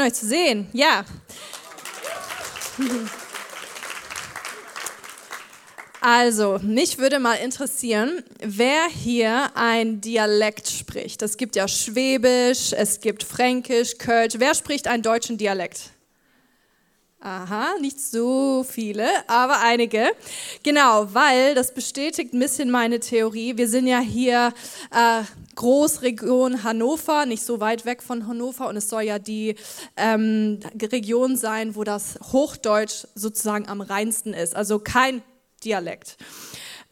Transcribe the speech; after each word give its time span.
Schön 0.00 0.06
euch 0.06 0.14
zu 0.14 0.26
sehen. 0.26 0.66
Ja. 0.72 1.04
Also, 6.00 6.58
mich 6.62 6.96
würde 6.96 7.18
mal 7.18 7.34
interessieren, 7.34 8.24
wer 8.42 8.86
hier 8.88 9.50
ein 9.54 10.00
Dialekt 10.00 10.68
spricht. 10.68 11.20
Es 11.20 11.36
gibt 11.36 11.54
ja 11.54 11.68
Schwäbisch, 11.68 12.72
es 12.72 13.00
gibt 13.00 13.24
Fränkisch, 13.24 13.98
Kölsch. 13.98 14.36
Wer 14.38 14.54
spricht 14.54 14.88
einen 14.88 15.02
deutschen 15.02 15.36
Dialekt? 15.36 15.90
Aha, 17.22 17.74
nicht 17.82 18.00
so 18.00 18.64
viele, 18.66 19.06
aber 19.26 19.60
einige. 19.60 20.12
Genau, 20.62 21.12
weil 21.12 21.54
das 21.54 21.74
bestätigt 21.74 22.32
ein 22.32 22.40
bisschen 22.40 22.70
meine 22.70 22.98
Theorie. 22.98 23.58
Wir 23.58 23.68
sind 23.68 23.86
ja 23.86 24.00
hier 24.00 24.54
äh, 24.90 25.22
Großregion 25.54 26.64
Hannover, 26.64 27.26
nicht 27.26 27.42
so 27.42 27.60
weit 27.60 27.84
weg 27.84 28.02
von 28.02 28.26
Hannover 28.26 28.68
und 28.68 28.78
es 28.78 28.88
soll 28.88 29.02
ja 29.02 29.18
die 29.18 29.56
ähm, 29.98 30.60
Region 30.80 31.36
sein, 31.36 31.76
wo 31.76 31.84
das 31.84 32.18
Hochdeutsch 32.32 33.06
sozusagen 33.14 33.68
am 33.68 33.82
reinsten 33.82 34.32
ist. 34.32 34.56
Also 34.56 34.78
kein 34.78 35.22
Dialekt. 35.62 36.16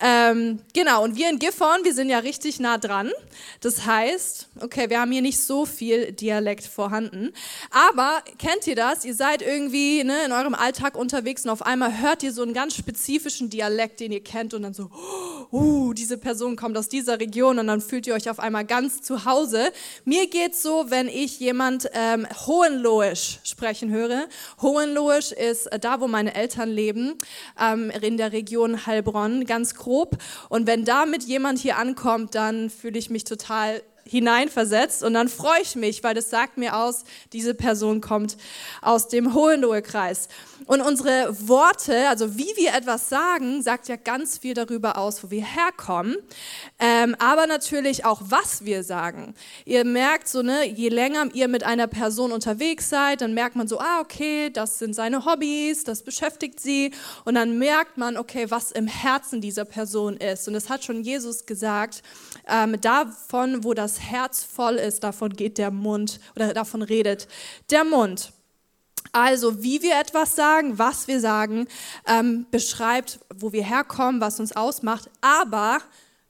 Ähm, 0.00 0.60
genau, 0.74 1.02
und 1.02 1.16
wir 1.16 1.28
in 1.28 1.40
Gifhorn, 1.40 1.82
wir 1.82 1.92
sind 1.92 2.08
ja 2.08 2.20
richtig 2.20 2.60
nah 2.60 2.78
dran. 2.78 3.10
Das 3.60 3.84
heißt, 3.84 4.48
okay, 4.60 4.90
wir 4.90 5.00
haben 5.00 5.10
hier 5.10 5.22
nicht 5.22 5.40
so 5.40 5.66
viel 5.66 6.12
Dialekt 6.12 6.64
vorhanden. 6.64 7.32
Aber 7.72 8.22
kennt 8.38 8.68
ihr 8.68 8.76
das? 8.76 9.04
Ihr 9.04 9.14
seid 9.14 9.42
irgendwie 9.42 10.04
ne, 10.04 10.24
in 10.24 10.30
eurem 10.30 10.54
Alltag 10.54 10.96
unterwegs 10.96 11.44
und 11.44 11.50
auf 11.50 11.62
einmal 11.62 12.00
hört 12.00 12.22
ihr 12.22 12.32
so 12.32 12.42
einen 12.42 12.54
ganz 12.54 12.76
spezifischen 12.76 13.50
Dialekt, 13.50 13.98
den 13.98 14.12
ihr 14.12 14.22
kennt 14.22 14.54
und 14.54 14.62
dann 14.62 14.72
so, 14.72 14.88
uh, 15.50 15.92
diese 15.94 16.16
Person 16.16 16.54
kommt 16.54 16.76
aus 16.78 16.88
dieser 16.88 17.18
Region 17.18 17.58
und 17.58 17.66
dann 17.66 17.80
fühlt 17.80 18.06
ihr 18.06 18.14
euch 18.14 18.30
auf 18.30 18.38
einmal 18.38 18.64
ganz 18.64 19.02
zu 19.02 19.24
Hause. 19.24 19.72
Mir 20.04 20.28
geht's 20.28 20.62
so, 20.62 20.86
wenn 20.90 21.08
ich 21.08 21.40
jemand 21.40 21.90
ähm, 21.92 22.24
Hohenloisch 22.46 23.40
sprechen 23.42 23.90
höre. 23.90 24.28
Hohenloisch 24.62 25.32
ist 25.32 25.66
äh, 25.66 25.80
da, 25.80 26.00
wo 26.00 26.06
meine 26.06 26.36
Eltern 26.36 26.68
leben, 26.68 27.14
ähm, 27.60 27.90
in 27.90 28.16
der 28.16 28.30
Region 28.30 28.86
Heilbronn, 28.86 29.44
ganz 29.44 29.74
groß 29.74 29.87
grob. 29.88 30.18
Und 30.50 30.66
wenn 30.66 30.84
damit 30.84 31.24
jemand 31.24 31.58
hier 31.58 31.78
ankommt, 31.78 32.34
dann 32.34 32.68
fühle 32.68 32.98
ich 32.98 33.08
mich 33.08 33.24
total 33.24 33.82
hineinversetzt 34.08 35.02
und 35.02 35.14
dann 35.14 35.28
freue 35.28 35.60
ich 35.62 35.76
mich, 35.76 36.02
weil 36.02 36.14
das 36.14 36.30
sagt 36.30 36.56
mir 36.58 36.76
aus, 36.76 37.04
diese 37.32 37.54
Person 37.54 38.00
kommt 38.00 38.36
aus 38.82 39.08
dem 39.08 39.34
Hohenlohe-Kreis. 39.34 40.28
Und 40.66 40.80
unsere 40.80 41.34
Worte, 41.48 42.08
also 42.08 42.36
wie 42.36 42.52
wir 42.56 42.74
etwas 42.74 43.08
sagen, 43.08 43.62
sagt 43.62 43.88
ja 43.88 43.96
ganz 43.96 44.38
viel 44.38 44.54
darüber 44.54 44.98
aus, 44.98 45.22
wo 45.22 45.30
wir 45.30 45.44
herkommen, 45.44 46.16
ähm, 46.78 47.16
aber 47.18 47.46
natürlich 47.46 48.04
auch, 48.04 48.20
was 48.24 48.64
wir 48.64 48.82
sagen. 48.82 49.34
Ihr 49.64 49.84
merkt 49.84 50.28
so, 50.28 50.42
ne, 50.42 50.66
je 50.66 50.88
länger 50.88 51.26
ihr 51.32 51.48
mit 51.48 51.64
einer 51.64 51.86
Person 51.86 52.32
unterwegs 52.32 52.90
seid, 52.90 53.20
dann 53.20 53.34
merkt 53.34 53.56
man 53.56 53.68
so, 53.68 53.78
ah, 53.78 54.00
okay, 54.00 54.50
das 54.50 54.78
sind 54.78 54.94
seine 54.94 55.24
Hobbys, 55.24 55.84
das 55.84 56.02
beschäftigt 56.02 56.60
sie 56.60 56.92
und 57.24 57.34
dann 57.34 57.58
merkt 57.58 57.96
man, 57.96 58.16
okay, 58.16 58.50
was 58.50 58.72
im 58.72 58.86
Herzen 58.86 59.40
dieser 59.40 59.64
Person 59.64 60.16
ist. 60.16 60.48
Und 60.48 60.54
das 60.54 60.68
hat 60.68 60.84
schon 60.84 61.02
Jesus 61.02 61.46
gesagt, 61.46 62.02
ähm, 62.48 62.80
davon, 62.80 63.64
wo 63.64 63.74
das 63.74 63.97
Herz 64.00 64.44
voll 64.44 64.76
ist, 64.76 65.04
davon 65.04 65.32
geht 65.32 65.58
der 65.58 65.70
Mund 65.70 66.20
oder 66.34 66.54
davon 66.54 66.82
redet 66.82 67.28
der 67.70 67.84
Mund. 67.84 68.32
Also, 69.12 69.62
wie 69.62 69.82
wir 69.82 69.98
etwas 69.98 70.36
sagen, 70.36 70.78
was 70.78 71.08
wir 71.08 71.20
sagen, 71.20 71.66
ähm, 72.06 72.46
beschreibt, 72.50 73.20
wo 73.34 73.52
wir 73.52 73.64
herkommen, 73.64 74.20
was 74.20 74.38
uns 74.38 74.54
ausmacht, 74.54 75.08
aber 75.20 75.78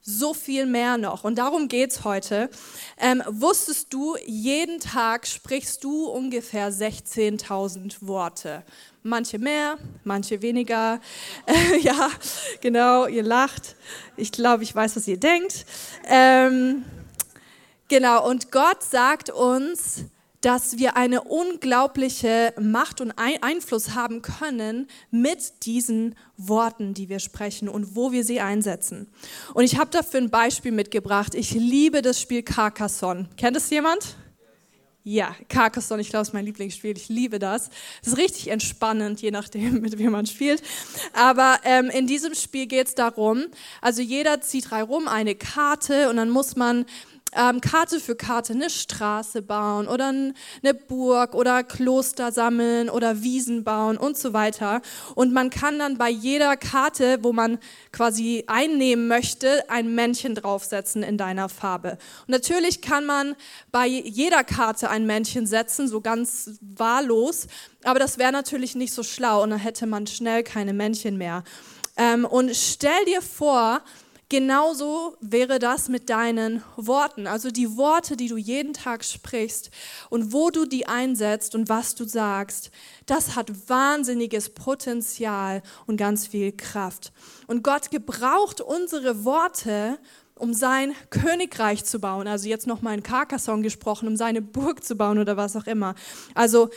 so 0.01 0.33
viel 0.33 0.65
mehr 0.65 0.97
noch. 0.97 1.23
Und 1.23 1.37
darum 1.37 1.67
geht 1.67 1.91
es 1.91 2.03
heute. 2.03 2.49
Ähm, 2.97 3.21
wusstest 3.27 3.93
du, 3.93 4.15
jeden 4.25 4.79
Tag 4.79 5.27
sprichst 5.27 5.83
du 5.83 6.07
ungefähr 6.07 6.71
16.000 6.71 7.97
Worte. 8.01 8.63
Manche 9.03 9.39
mehr, 9.39 9.77
manche 10.03 10.41
weniger. 10.41 10.99
Äh, 11.45 11.77
ja, 11.81 12.09
genau, 12.61 13.07
ihr 13.07 13.23
lacht. 13.23 13.75
Ich 14.15 14.31
glaube, 14.31 14.63
ich 14.63 14.73
weiß, 14.73 14.95
was 14.95 15.07
ihr 15.07 15.19
denkt. 15.19 15.65
Ähm, 16.05 16.85
Genau, 17.89 18.29
und 18.29 18.51
Gott 18.51 18.83
sagt 18.83 19.31
uns, 19.31 20.05
dass 20.41 20.77
wir 20.77 20.95
eine 20.95 21.23
unglaubliche 21.23 22.53
Macht 22.61 23.01
und 23.01 23.11
Einfluss 23.17 23.95
haben 23.95 24.21
können 24.21 24.87
mit 25.09 25.65
diesen 25.65 26.15
Worten, 26.37 26.93
die 26.93 27.09
wir 27.09 27.17
sprechen 27.19 27.67
und 27.67 27.95
wo 27.95 28.11
wir 28.11 28.23
sie 28.23 28.41
einsetzen. 28.41 29.11
Und 29.55 29.63
ich 29.63 29.77
habe 29.77 29.89
dafür 29.89 30.21
ein 30.21 30.29
Beispiel 30.29 30.71
mitgebracht. 30.71 31.33
Ich 31.33 31.51
liebe 31.51 32.03
das 32.03 32.21
Spiel 32.21 32.43
Carcassonne. 32.43 33.27
Kennt 33.37 33.57
es 33.57 33.71
jemand? 33.71 34.15
Ja, 35.03 35.35
Carcassonne, 35.47 36.01
ich 36.03 36.09
glaube, 36.09 36.21
es 36.21 36.27
ist 36.29 36.33
mein 36.33 36.45
Lieblingsspiel. 36.45 36.95
Ich 36.95 37.09
liebe 37.09 37.39
das. 37.39 37.69
Es 38.03 38.09
ist 38.09 38.17
richtig 38.17 38.49
entspannend, 38.49 39.21
je 39.21 39.31
nachdem, 39.31 39.73
mit 39.81 39.97
wem 39.97 40.11
man 40.11 40.27
spielt. 40.27 40.61
Aber 41.13 41.57
ähm, 41.63 41.89
in 41.89 42.05
diesem 42.05 42.35
Spiel 42.35 42.67
geht 42.67 42.87
es 42.87 42.95
darum, 42.95 43.45
also 43.81 44.03
jeder 44.03 44.41
zieht 44.41 44.69
drei 44.69 44.83
rum 44.83 45.07
eine 45.07 45.33
Karte 45.33 46.09
und 46.09 46.17
dann 46.17 46.29
muss 46.29 46.55
man 46.55 46.85
ähm, 47.35 47.61
Karte 47.61 47.99
für 47.99 48.15
Karte 48.15 48.53
eine 48.53 48.69
Straße 48.69 49.41
bauen 49.41 49.87
oder 49.87 50.07
eine 50.07 50.73
Burg 50.73 51.35
oder 51.35 51.63
Kloster 51.63 52.31
sammeln 52.31 52.89
oder 52.89 53.21
Wiesen 53.21 53.63
bauen 53.63 53.97
und 53.97 54.17
so 54.17 54.33
weiter. 54.33 54.81
Und 55.15 55.33
man 55.33 55.49
kann 55.49 55.79
dann 55.79 55.97
bei 55.97 56.09
jeder 56.09 56.57
Karte, 56.57 57.19
wo 57.21 57.33
man 57.33 57.59
quasi 57.91 58.43
einnehmen 58.47 59.07
möchte, 59.07 59.69
ein 59.69 59.93
Männchen 59.93 60.35
draufsetzen 60.35 61.03
in 61.03 61.17
deiner 61.17 61.49
Farbe. 61.49 61.97
Und 62.21 62.29
natürlich 62.29 62.81
kann 62.81 63.05
man 63.05 63.35
bei 63.71 63.85
jeder 63.85 64.43
Karte 64.43 64.89
ein 64.89 65.05
Männchen 65.05 65.45
setzen, 65.45 65.87
so 65.87 66.01
ganz 66.01 66.59
wahllos, 66.61 67.47
aber 67.83 67.99
das 67.99 68.17
wäre 68.17 68.31
natürlich 68.31 68.75
nicht 68.75 68.93
so 68.93 69.03
schlau 69.03 69.43
und 69.43 69.51
dann 69.51 69.59
hätte 69.59 69.85
man 69.87 70.07
schnell 70.07 70.43
keine 70.43 70.73
Männchen 70.73 71.17
mehr. 71.17 71.43
Ähm, 71.97 72.25
und 72.25 72.55
stell 72.55 73.05
dir 73.05 73.21
vor, 73.21 73.81
Genauso 74.29 75.17
wäre 75.21 75.57
das 75.57 75.89
mit 75.89 76.11
deinen 76.11 76.61
Worten, 76.75 77.25
also 77.25 77.49
die 77.49 77.77
Worte, 77.77 78.15
die 78.15 78.27
du 78.27 78.37
jeden 78.37 78.73
Tag 78.73 79.03
sprichst 79.03 79.71
und 80.11 80.31
wo 80.31 80.51
du 80.51 80.65
die 80.65 80.85
einsetzt 80.85 81.55
und 81.55 81.67
was 81.67 81.95
du 81.95 82.05
sagst. 82.05 82.69
Das 83.07 83.35
hat 83.35 83.51
wahnsinniges 83.67 84.51
Potenzial 84.51 85.63
und 85.87 85.97
ganz 85.97 86.27
viel 86.27 86.51
Kraft. 86.51 87.11
Und 87.47 87.63
Gott 87.63 87.89
gebraucht 87.89 88.61
unsere 88.61 89.25
Worte, 89.25 89.97
um 90.35 90.53
sein 90.53 90.93
Königreich 91.09 91.83
zu 91.83 91.99
bauen. 91.99 92.27
Also 92.27 92.49
jetzt 92.49 92.67
noch 92.67 92.83
mal 92.83 92.93
in 92.93 93.01
Carcassonne 93.01 93.63
gesprochen, 93.63 94.07
um 94.07 94.15
seine 94.15 94.43
Burg 94.43 94.83
zu 94.83 94.95
bauen 94.95 95.17
oder 95.17 95.37
was 95.37 95.55
auch 95.55 95.65
immer. 95.65 95.95
Also 96.35 96.69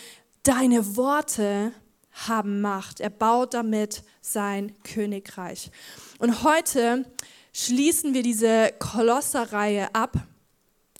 deine 0.43 0.97
Worte 0.97 1.73
haben 2.13 2.61
Macht. 2.61 3.01
Er 3.01 3.11
baut 3.11 3.55
damit 3.55 4.03
sein 4.21 4.73
Königreich. 4.85 5.71
Und 6.19 6.45
heute 6.45 7.05
schließen 7.53 8.15
wir 8.15 8.23
diese 8.23 8.73
Kolosserreihe 8.79 9.95
ab. 9.95 10.17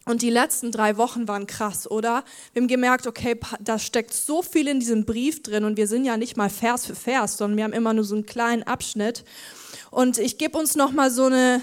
Und 0.05 0.21
die 0.21 0.29
letzten 0.29 0.71
drei 0.71 0.97
Wochen 0.97 1.29
waren 1.29 1.47
krass, 1.47 1.89
oder? 1.89 2.25
Wir 2.51 2.61
haben 2.61 2.67
gemerkt, 2.67 3.07
okay, 3.07 3.39
da 3.61 3.79
steckt 3.79 4.13
so 4.13 4.41
viel 4.41 4.67
in 4.67 4.81
diesem 4.81 5.05
Brief 5.05 5.41
drin 5.41 5.63
und 5.63 5.77
wir 5.77 5.87
sind 5.87 6.03
ja 6.03 6.17
nicht 6.17 6.35
mal 6.35 6.49
Vers 6.49 6.85
für 6.85 6.95
Vers, 6.95 7.37
sondern 7.37 7.57
wir 7.57 7.63
haben 7.63 7.73
immer 7.73 7.93
nur 7.93 8.03
so 8.03 8.15
einen 8.15 8.25
kleinen 8.25 8.63
Abschnitt. 8.63 9.23
Und 9.91 10.17
ich 10.17 10.37
gebe 10.37 10.57
uns 10.57 10.75
noch 10.75 10.91
mal 10.91 11.09
so 11.09 11.25
eine 11.25 11.61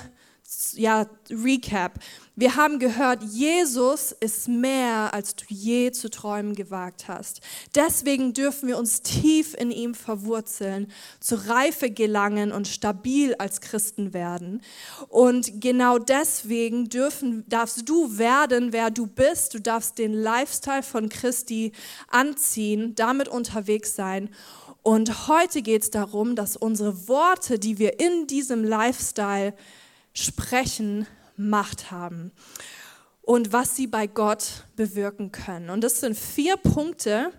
ja, 0.74 1.06
Recap. 1.30 2.00
Wir 2.34 2.56
haben 2.56 2.78
gehört, 2.78 3.22
Jesus 3.22 4.12
ist 4.12 4.48
mehr, 4.48 5.12
als 5.12 5.36
du 5.36 5.44
je 5.48 5.92
zu 5.92 6.10
träumen 6.10 6.54
gewagt 6.54 7.06
hast. 7.06 7.40
Deswegen 7.74 8.32
dürfen 8.32 8.68
wir 8.68 8.78
uns 8.78 9.02
tief 9.02 9.54
in 9.54 9.70
ihm 9.70 9.94
verwurzeln, 9.94 10.90
zur 11.20 11.46
Reife 11.46 11.90
gelangen 11.90 12.50
und 12.50 12.66
stabil 12.66 13.34
als 13.34 13.60
Christen 13.60 14.14
werden. 14.14 14.62
Und 15.08 15.60
genau 15.60 15.98
deswegen 15.98 16.88
dürfen, 16.88 17.44
darfst 17.48 17.88
du 17.88 18.18
werden, 18.18 18.72
wer 18.72 18.90
du 18.90 19.06
bist. 19.06 19.54
Du 19.54 19.60
darfst 19.60 19.98
den 19.98 20.14
Lifestyle 20.14 20.82
von 20.82 21.10
Christi 21.10 21.72
anziehen, 22.08 22.94
damit 22.94 23.28
unterwegs 23.28 23.94
sein 23.94 24.30
Und 24.82 25.28
heute 25.28 25.60
geht 25.60 25.82
es 25.82 25.90
darum, 25.90 26.36
dass 26.36 26.56
unsere 26.56 27.06
Worte, 27.06 27.58
die 27.58 27.78
wir 27.78 28.00
in 28.00 28.26
diesem 28.26 28.64
Lifestyle 28.64 29.52
sprechen, 30.12 31.06
Macht 31.36 31.90
haben 31.90 32.32
und 33.22 33.52
was 33.52 33.76
sie 33.76 33.86
bei 33.86 34.06
Gott 34.06 34.64
bewirken 34.76 35.30
können. 35.30 35.70
Und 35.70 35.82
das 35.82 36.00
sind 36.00 36.18
vier 36.18 36.56
Punkte. 36.56 37.32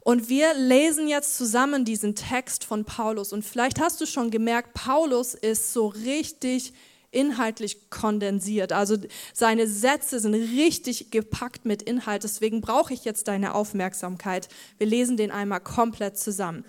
Und 0.00 0.28
wir 0.28 0.52
lesen 0.54 1.06
jetzt 1.06 1.36
zusammen 1.36 1.84
diesen 1.84 2.14
Text 2.14 2.64
von 2.64 2.84
Paulus. 2.84 3.32
Und 3.32 3.44
vielleicht 3.44 3.80
hast 3.80 4.00
du 4.00 4.06
schon 4.06 4.30
gemerkt, 4.30 4.74
Paulus 4.74 5.34
ist 5.34 5.72
so 5.72 5.86
richtig 5.86 6.72
inhaltlich 7.10 7.88
kondensiert. 7.90 8.72
Also 8.72 8.96
seine 9.32 9.66
Sätze 9.66 10.18
sind 10.18 10.34
richtig 10.34 11.10
gepackt 11.10 11.64
mit 11.64 11.82
Inhalt. 11.82 12.24
Deswegen 12.24 12.60
brauche 12.60 12.92
ich 12.92 13.04
jetzt 13.04 13.28
deine 13.28 13.54
Aufmerksamkeit. 13.54 14.48
Wir 14.78 14.86
lesen 14.86 15.16
den 15.16 15.30
einmal 15.30 15.60
komplett 15.60 16.18
zusammen. 16.18 16.64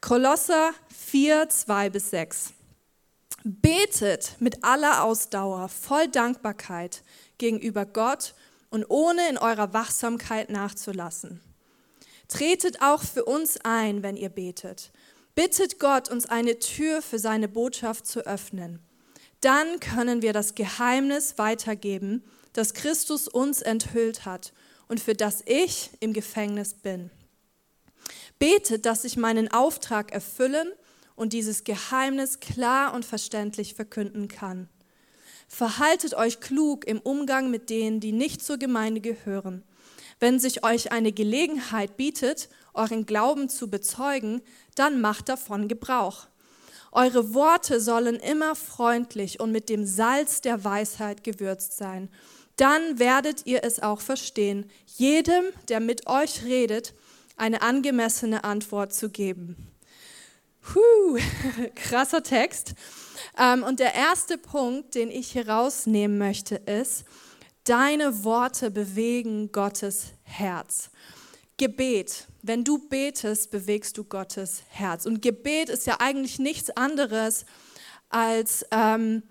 Kolosser 0.00 0.72
4, 0.94 1.48
2 1.48 1.90
bis 1.90 2.10
6. 2.10 2.52
Betet 3.48 4.32
mit 4.40 4.64
aller 4.64 5.04
Ausdauer, 5.04 5.68
voll 5.68 6.08
Dankbarkeit 6.08 7.04
gegenüber 7.38 7.86
Gott 7.86 8.34
und 8.70 8.84
ohne 8.88 9.28
in 9.28 9.38
eurer 9.38 9.72
Wachsamkeit 9.72 10.50
nachzulassen. 10.50 11.40
Tretet 12.26 12.82
auch 12.82 13.04
für 13.04 13.24
uns 13.24 13.56
ein, 13.62 14.02
wenn 14.02 14.16
ihr 14.16 14.30
betet. 14.30 14.90
Bittet 15.36 15.78
Gott, 15.78 16.10
uns 16.10 16.26
eine 16.26 16.58
Tür 16.58 17.02
für 17.02 17.20
seine 17.20 17.46
Botschaft 17.46 18.08
zu 18.08 18.26
öffnen. 18.26 18.80
Dann 19.40 19.78
können 19.78 20.22
wir 20.22 20.32
das 20.32 20.56
Geheimnis 20.56 21.38
weitergeben, 21.38 22.24
das 22.52 22.74
Christus 22.74 23.28
uns 23.28 23.62
enthüllt 23.62 24.24
hat 24.24 24.52
und 24.88 24.98
für 24.98 25.14
das 25.14 25.44
ich 25.46 25.90
im 26.00 26.12
Gefängnis 26.12 26.74
bin. 26.74 27.12
Betet, 28.40 28.86
dass 28.86 29.04
ich 29.04 29.16
meinen 29.16 29.52
Auftrag 29.52 30.10
erfüllen 30.10 30.72
und 31.16 31.32
dieses 31.32 31.64
Geheimnis 31.64 32.40
klar 32.40 32.94
und 32.94 33.04
verständlich 33.04 33.74
verkünden 33.74 34.28
kann. 34.28 34.68
Verhaltet 35.48 36.14
euch 36.14 36.40
klug 36.40 36.86
im 36.86 37.00
Umgang 37.00 37.50
mit 37.50 37.70
denen, 37.70 38.00
die 38.00 38.12
nicht 38.12 38.44
zur 38.44 38.58
Gemeinde 38.58 39.00
gehören. 39.00 39.64
Wenn 40.18 40.38
sich 40.38 40.64
euch 40.64 40.92
eine 40.92 41.12
Gelegenheit 41.12 41.96
bietet, 41.96 42.48
euren 42.74 43.06
Glauben 43.06 43.48
zu 43.48 43.68
bezeugen, 43.68 44.42
dann 44.74 45.00
macht 45.00 45.28
davon 45.28 45.68
Gebrauch. 45.68 46.26
Eure 46.92 47.34
Worte 47.34 47.80
sollen 47.80 48.16
immer 48.16 48.54
freundlich 48.54 49.40
und 49.40 49.52
mit 49.52 49.68
dem 49.68 49.84
Salz 49.84 50.40
der 50.40 50.64
Weisheit 50.64 51.24
gewürzt 51.24 51.76
sein. 51.76 52.08
Dann 52.56 52.98
werdet 52.98 53.44
ihr 53.44 53.64
es 53.64 53.82
auch 53.82 54.00
verstehen, 54.00 54.70
jedem, 54.86 55.44
der 55.68 55.80
mit 55.80 56.06
euch 56.06 56.44
redet, 56.44 56.94
eine 57.36 57.60
angemessene 57.60 58.44
Antwort 58.44 58.94
zu 58.94 59.10
geben. 59.10 59.75
Puh, 60.72 61.18
krasser 61.74 62.22
Text. 62.22 62.74
Ähm, 63.38 63.62
und 63.62 63.78
der 63.78 63.94
erste 63.94 64.36
Punkt, 64.36 64.94
den 64.94 65.10
ich 65.10 65.32
hier 65.32 65.48
rausnehmen 65.48 66.18
möchte, 66.18 66.56
ist, 66.56 67.04
deine 67.64 68.24
Worte 68.24 68.70
bewegen 68.70 69.52
Gottes 69.52 70.12
Herz. 70.24 70.90
Gebet. 71.56 72.26
Wenn 72.42 72.64
du 72.64 72.88
betest, 72.88 73.50
bewegst 73.50 73.96
du 73.96 74.04
Gottes 74.04 74.62
Herz. 74.68 75.06
Und 75.06 75.22
Gebet 75.22 75.68
ist 75.68 75.86
ja 75.86 76.00
eigentlich 76.00 76.38
nichts 76.38 76.70
anderes 76.70 77.46
als 78.08 78.66
ähm, 78.70 79.22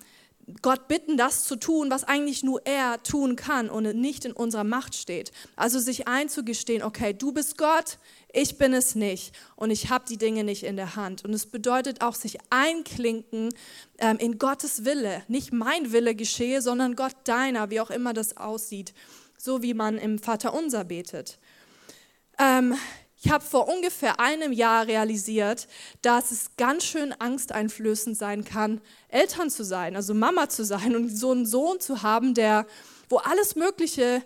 Gott 0.61 0.87
bitten, 0.87 1.17
das 1.17 1.43
zu 1.43 1.55
tun, 1.55 1.89
was 1.89 2.03
eigentlich 2.03 2.43
nur 2.43 2.65
er 2.65 3.01
tun 3.01 3.35
kann 3.35 3.69
und 3.69 3.83
nicht 3.95 4.25
in 4.25 4.31
unserer 4.31 4.63
Macht 4.63 4.93
steht. 4.93 5.31
Also 5.55 5.79
sich 5.79 6.07
einzugestehen, 6.07 6.83
okay, 6.83 7.13
du 7.13 7.31
bist 7.31 7.57
Gott, 7.57 7.97
ich 8.31 8.57
bin 8.57 8.73
es 8.73 8.93
nicht 8.93 9.33
und 9.55 9.71
ich 9.71 9.89
habe 9.89 10.05
die 10.07 10.17
Dinge 10.17 10.43
nicht 10.43 10.63
in 10.63 10.75
der 10.75 10.95
Hand. 10.95 11.25
Und 11.25 11.33
es 11.33 11.47
bedeutet 11.47 12.01
auch 12.01 12.13
sich 12.13 12.37
einklinken 12.51 13.53
ähm, 13.97 14.17
in 14.17 14.37
Gottes 14.37 14.85
Wille. 14.85 15.23
Nicht 15.27 15.51
mein 15.51 15.91
Wille 15.91 16.13
geschehe, 16.13 16.61
sondern 16.61 16.95
Gott 16.95 17.15
deiner, 17.23 17.71
wie 17.71 17.79
auch 17.79 17.89
immer 17.89 18.13
das 18.13 18.37
aussieht. 18.37 18.93
So 19.37 19.63
wie 19.63 19.73
man 19.73 19.97
im 19.97 20.19
Vater 20.19 20.53
unser 20.53 20.83
betet. 20.83 21.39
Ähm, 22.37 22.75
ich 23.25 23.31
habe 23.31 23.43
vor 23.43 23.67
ungefähr 23.67 24.19
einem 24.19 24.51
Jahr 24.51 24.85
realisiert, 24.85 25.67
dass 26.03 26.29
es 26.29 26.51
ganz 26.57 26.85
schön 26.85 27.11
angsteinflößend 27.11 28.15
sein 28.15 28.43
kann, 28.43 28.81
Eltern 29.07 29.49
zu 29.49 29.63
sein, 29.63 29.95
also 29.95 30.13
Mama 30.13 30.47
zu 30.47 30.63
sein 30.63 30.95
und 30.95 31.09
so 31.09 31.31
einen 31.31 31.47
Sohn 31.47 31.79
zu 31.79 32.03
haben, 32.03 32.35
der, 32.35 32.67
wo 33.09 33.17
alles 33.17 33.55
Mögliche 33.55 34.21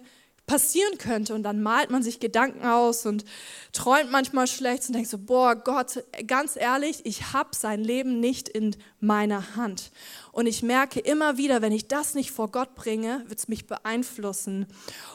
passieren 0.49 0.97
könnte. 0.97 1.35
Und 1.35 1.43
dann 1.43 1.61
malt 1.61 1.91
man 1.91 2.01
sich 2.01 2.19
Gedanken 2.19 2.65
aus 2.65 3.05
und 3.05 3.23
träumt 3.71 4.11
manchmal 4.11 4.47
schlecht 4.47 4.87
und 4.87 4.95
denkt 4.95 5.07
so, 5.07 5.19
boah 5.19 5.55
Gott, 5.55 6.03
ganz 6.25 6.55
ehrlich, 6.55 7.01
ich 7.05 7.33
habe 7.33 7.51
sein 7.55 7.83
Leben 7.83 8.19
nicht 8.19 8.49
in 8.49 8.75
meiner 8.99 9.55
Hand. 9.55 9.91
Und 10.31 10.47
ich 10.47 10.63
merke 10.63 10.99
immer 11.01 11.37
wieder, 11.37 11.61
wenn 11.61 11.71
ich 11.71 11.87
das 11.87 12.15
nicht 12.15 12.31
vor 12.31 12.49
Gott 12.49 12.73
bringe, 12.73 13.23
wird 13.27 13.37
es 13.37 13.47
mich 13.47 13.67
beeinflussen. 13.67 14.65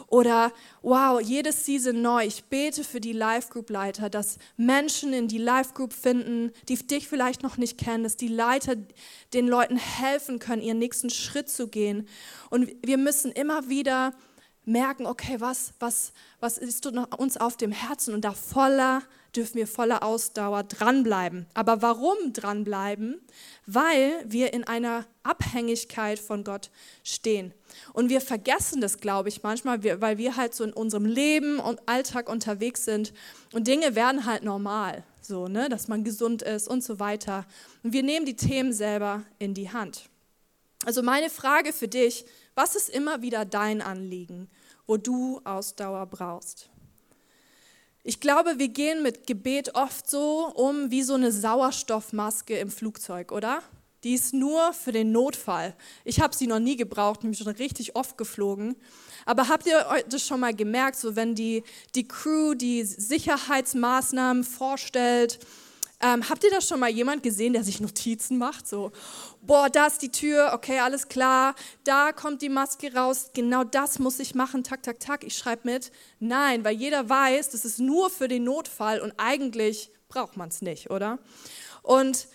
Oder, 0.07 0.53
wow, 0.83 1.21
jedes 1.21 1.67
Season 1.67 2.01
neu, 2.01 2.25
ich 2.25 2.45
bete 2.45 2.85
für 2.85 3.01
die 3.01 3.13
Life 3.13 3.49
Group 3.51 3.71
Leiter, 3.71 4.09
dass 4.09 4.39
Menschen 4.57 5.13
in 5.13 5.27
die 5.27 5.39
Life 5.39 5.73
Group 5.75 5.93
finden, 5.93 6.53
die 6.69 6.77
dich 6.77 7.09
vielleicht 7.09 7.43
noch 7.43 7.57
nicht 7.57 7.77
kennen, 7.77 8.05
dass 8.05 8.17
die 8.17 8.29
Leiter 8.29 8.77
den 9.33 9.49
Leuten 9.49 9.79
helfen 9.79 10.39
können, 10.39 10.63
ihren 10.63 10.79
nächsten 10.79 11.11
Schritt 11.11 11.49
zu 11.49 11.67
gehen. 11.67 12.07
Und 12.51 12.71
wir 12.87 12.99
müssen 12.99 13.33
immer 13.33 13.69
wieder 13.69 14.15
merken, 14.65 15.07
okay, 15.07 15.41
was, 15.41 15.75
was, 15.79 16.13
was 16.41 16.59
ist 16.59 16.87
uns 16.87 17.37
auf 17.37 17.57
dem 17.57 17.73
Herzen? 17.73 18.15
Und 18.15 18.25
da 18.25 18.33
voller, 18.33 19.03
dürfen 19.35 19.57
wir 19.57 19.67
voller 19.67 20.03
Ausdauer 20.03 20.63
dranbleiben. 20.63 21.47
Aber 21.55 21.83
warum 21.83 22.33
dranbleiben? 22.33 23.21
Weil 23.67 24.13
wir 24.27 24.53
in 24.53 24.65
einer 24.65 25.07
Abhängigkeit 25.23 26.19
von 26.19 26.45
Gott 26.45 26.71
stehen. 27.03 27.53
Und 27.93 28.09
wir 28.09 28.21
vergessen 28.21 28.81
das, 28.81 28.99
glaube 28.99 29.29
ich, 29.29 29.43
manchmal, 29.43 29.83
weil 30.01 30.19
wir 30.19 30.37
halt 30.37 30.55
so 30.55 30.65
in 30.65 30.73
unserem 30.73 31.07
Leben 31.07 31.59
und 31.59 31.81
Alltag 31.87 32.29
unterwegs 32.29 32.85
sind 32.85 33.13
und 33.53 33.67
Dinge 33.67 33.95
werden 33.95 34.27
halt 34.27 34.45
normal, 34.45 35.03
so, 35.21 35.49
ne, 35.49 35.69
dass 35.69 35.89
man 35.89 36.05
gesund 36.05 36.43
ist 36.43 36.69
und 36.69 36.85
so 36.85 37.01
weiter. 37.01 37.47
Und 37.83 37.93
wir 37.93 38.03
nehmen 38.03 38.27
die 38.27 38.37
Themen 38.37 38.73
selber 38.73 39.25
in 39.39 39.55
die 39.55 39.71
Hand. 39.73 40.09
Also 40.85 41.03
meine 41.03 41.31
Frage 41.31 41.73
für 41.73 41.89
dich, 41.89 42.27
was 42.55 42.77
ist 42.77 42.89
immer 42.89 43.23
wieder 43.23 43.45
dein 43.45 43.83
Anliegen, 43.83 44.49
wo 44.87 44.97
du 44.97 45.41
Ausdauer 45.45 46.07
brauchst? 46.07 46.71
Ich 48.03 48.21
glaube, 48.21 48.59
wir 48.59 48.69
gehen 48.69 49.03
mit 49.03 49.27
Gebet 49.27 49.75
oft 49.75 50.11
so 50.11 50.53
um 50.55 50.91
wie 50.91 51.03
so 51.03 51.15
eine 51.15 51.33
Sauerstoffmaske 51.33 52.57
im 52.59 52.71
Flugzeug, 52.71 53.33
oder? 53.33 53.63
Die 54.05 54.13
ist 54.13 54.35
nur 54.35 54.75
für 54.75 54.93
den 54.93 55.13
Notfall. 55.13 55.75
Ich 56.05 56.21
habe 56.21 56.37
sie 56.37 56.47
noch 56.47 56.59
nie 56.59 56.77
gebraucht, 56.77 57.23
nämlich 57.23 57.39
schon 57.39 57.49
richtig 57.49 57.97
oft 57.97 58.19
geflogen. 58.19 58.77
Aber 59.25 59.49
habt 59.49 59.67
ihr 59.67 59.83
das 60.11 60.27
schon 60.27 60.41
mal 60.41 60.55
gemerkt, 60.55 60.97
so 60.97 61.17
wenn 61.17 61.35
die, 61.35 61.65
die 61.95 62.07
Crew 62.07 62.53
die 62.53 62.85
Sicherheitsmaßnahmen 62.85 64.45
vorstellt, 64.45 65.39
ähm, 66.01 66.29
habt 66.29 66.45
ihr 66.45 66.51
da 66.51 66.61
schon 66.61 66.81
mal 66.81 66.91
jemand 66.91 67.23
gesehen, 67.23 67.55
der 67.55 67.65
sich 67.65 67.81
Notizen 67.81 68.37
macht? 68.37 68.69
So, 68.69 68.93
boah, 69.47 69.69
da 69.69 69.87
ist 69.87 70.03
die 70.03 70.11
Tür, 70.11 70.53
okay, 70.53 70.79
alles 70.81 71.09
klar, 71.09 71.55
da 71.85 72.13
kommt 72.13 72.43
die 72.43 72.49
Maske 72.49 72.95
raus, 72.95 73.31
genau 73.35 73.65
das 73.65 73.99
muss 73.99 74.19
ich 74.19 74.35
machen, 74.35 74.65
tak, 74.65 74.83
tak, 74.83 75.01
tak, 75.01 75.25
ich 75.25 75.37
schreibe 75.37 75.63
mit. 75.71 75.93
Nein, 76.21 76.65
weil 76.65 76.75
jeder 76.75 77.09
weiß, 77.09 77.51
das 77.51 77.65
ist 77.65 77.79
nur 77.79 78.11
für 78.11 78.29
den 78.29 78.45
Notfall 78.45 79.01
und 79.01 79.13
eigentlich 79.17 79.91
braucht 80.09 80.37
man 80.37 80.49
es 80.49 80.63
nicht, 80.63 80.91
oder? 80.91 81.19
Und 81.83 82.29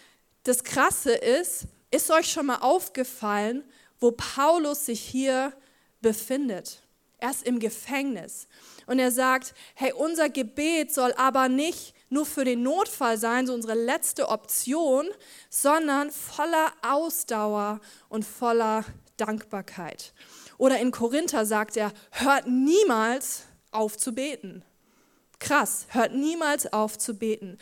das 0.44 0.64
Krasse 0.64 1.14
ist, 1.14 1.66
ist 1.92 2.12
euch 2.12 2.32
schon 2.32 2.48
mal 2.48 2.60
aufgefallen, 2.60 3.64
wo 4.00 4.12
Paulus 4.12 4.86
sich 4.86 5.02
hier 5.02 5.54
befindet? 6.02 6.82
Er 7.20 7.32
ist 7.32 7.46
im 7.46 7.60
Gefängnis. 7.60 8.48
Und 8.86 9.00
er 9.00 9.12
sagt, 9.12 9.54
hey, 9.76 9.94
unser 9.94 10.30
Gebet 10.30 10.94
soll 10.94 11.14
aber 11.14 11.50
nicht 11.50 11.94
nur 12.10 12.26
für 12.26 12.44
den 12.44 12.64
Notfall 12.64 13.18
sein, 13.18 13.46
so 13.46 13.54
unsere 13.54 13.76
letzte 13.76 14.30
Option, 14.30 15.08
sondern 15.50 16.12
voller 16.12 16.72
Ausdauer 16.82 17.82
und 18.10 18.26
voller 18.26 18.84
Dankbarkeit. 19.18 20.14
Oder 20.58 20.80
in 20.80 20.92
Korinther 20.92 21.46
sagt 21.46 21.78
er, 21.78 21.92
hört 22.12 22.48
niemals 22.48 23.44
auf 23.72 23.98
zu 23.98 24.14
beten. 24.14 24.64
Krass, 25.40 25.86
hört 25.90 26.14
niemals 26.14 26.72
auf 26.74 26.98
zu 26.98 27.14
beten. 27.14 27.58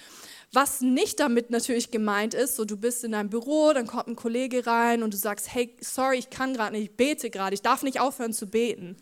Was 0.54 0.82
nicht 0.82 1.20
damit 1.20 1.52
natürlich 1.52 1.92
gemeint 1.92 2.34
ist, 2.34 2.56
so 2.56 2.66
du 2.66 2.78
bist 2.78 3.04
in 3.04 3.12
deinem 3.12 3.30
Büro, 3.30 3.74
dann 3.74 3.86
kommt 3.86 4.08
ein 4.08 4.16
Kollege 4.16 4.66
rein 4.66 5.04
und 5.04 5.14
du 5.14 5.18
sagst, 5.18 5.54
hey, 5.54 5.76
sorry, 5.82 6.18
ich 6.18 6.30
kann 6.30 6.54
gerade 6.54 6.76
nicht, 6.76 6.92
ich 6.92 6.98
bete 6.98 7.30
gerade, 7.30 7.54
ich 7.54 7.62
darf 7.62 7.84
nicht 7.84 8.00
aufhören 8.00 8.34
zu 8.34 8.48
beten. 8.48 8.98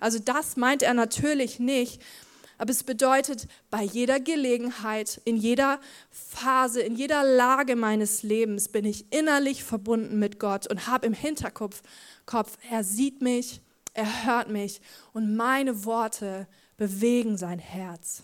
Also 0.00 0.18
das 0.18 0.56
meint 0.56 0.82
er 0.82 0.94
natürlich 0.94 1.58
nicht, 1.58 2.02
aber 2.58 2.70
es 2.70 2.84
bedeutet, 2.84 3.48
bei 3.70 3.82
jeder 3.82 4.18
Gelegenheit, 4.18 5.20
in 5.24 5.36
jeder 5.36 5.78
Phase, 6.10 6.80
in 6.80 6.96
jeder 6.96 7.22
Lage 7.22 7.76
meines 7.76 8.22
Lebens 8.22 8.68
bin 8.68 8.84
ich 8.86 9.12
innerlich 9.12 9.62
verbunden 9.62 10.18
mit 10.18 10.38
Gott 10.38 10.66
und 10.66 10.86
habe 10.86 11.06
im 11.06 11.12
Hinterkopf, 11.12 11.82
Kopf, 12.24 12.56
er 12.70 12.82
sieht 12.82 13.20
mich, 13.20 13.60
er 13.92 14.24
hört 14.24 14.48
mich 14.48 14.80
und 15.12 15.36
meine 15.36 15.84
Worte 15.84 16.46
bewegen 16.76 17.36
sein 17.36 17.58
Herz. 17.58 18.22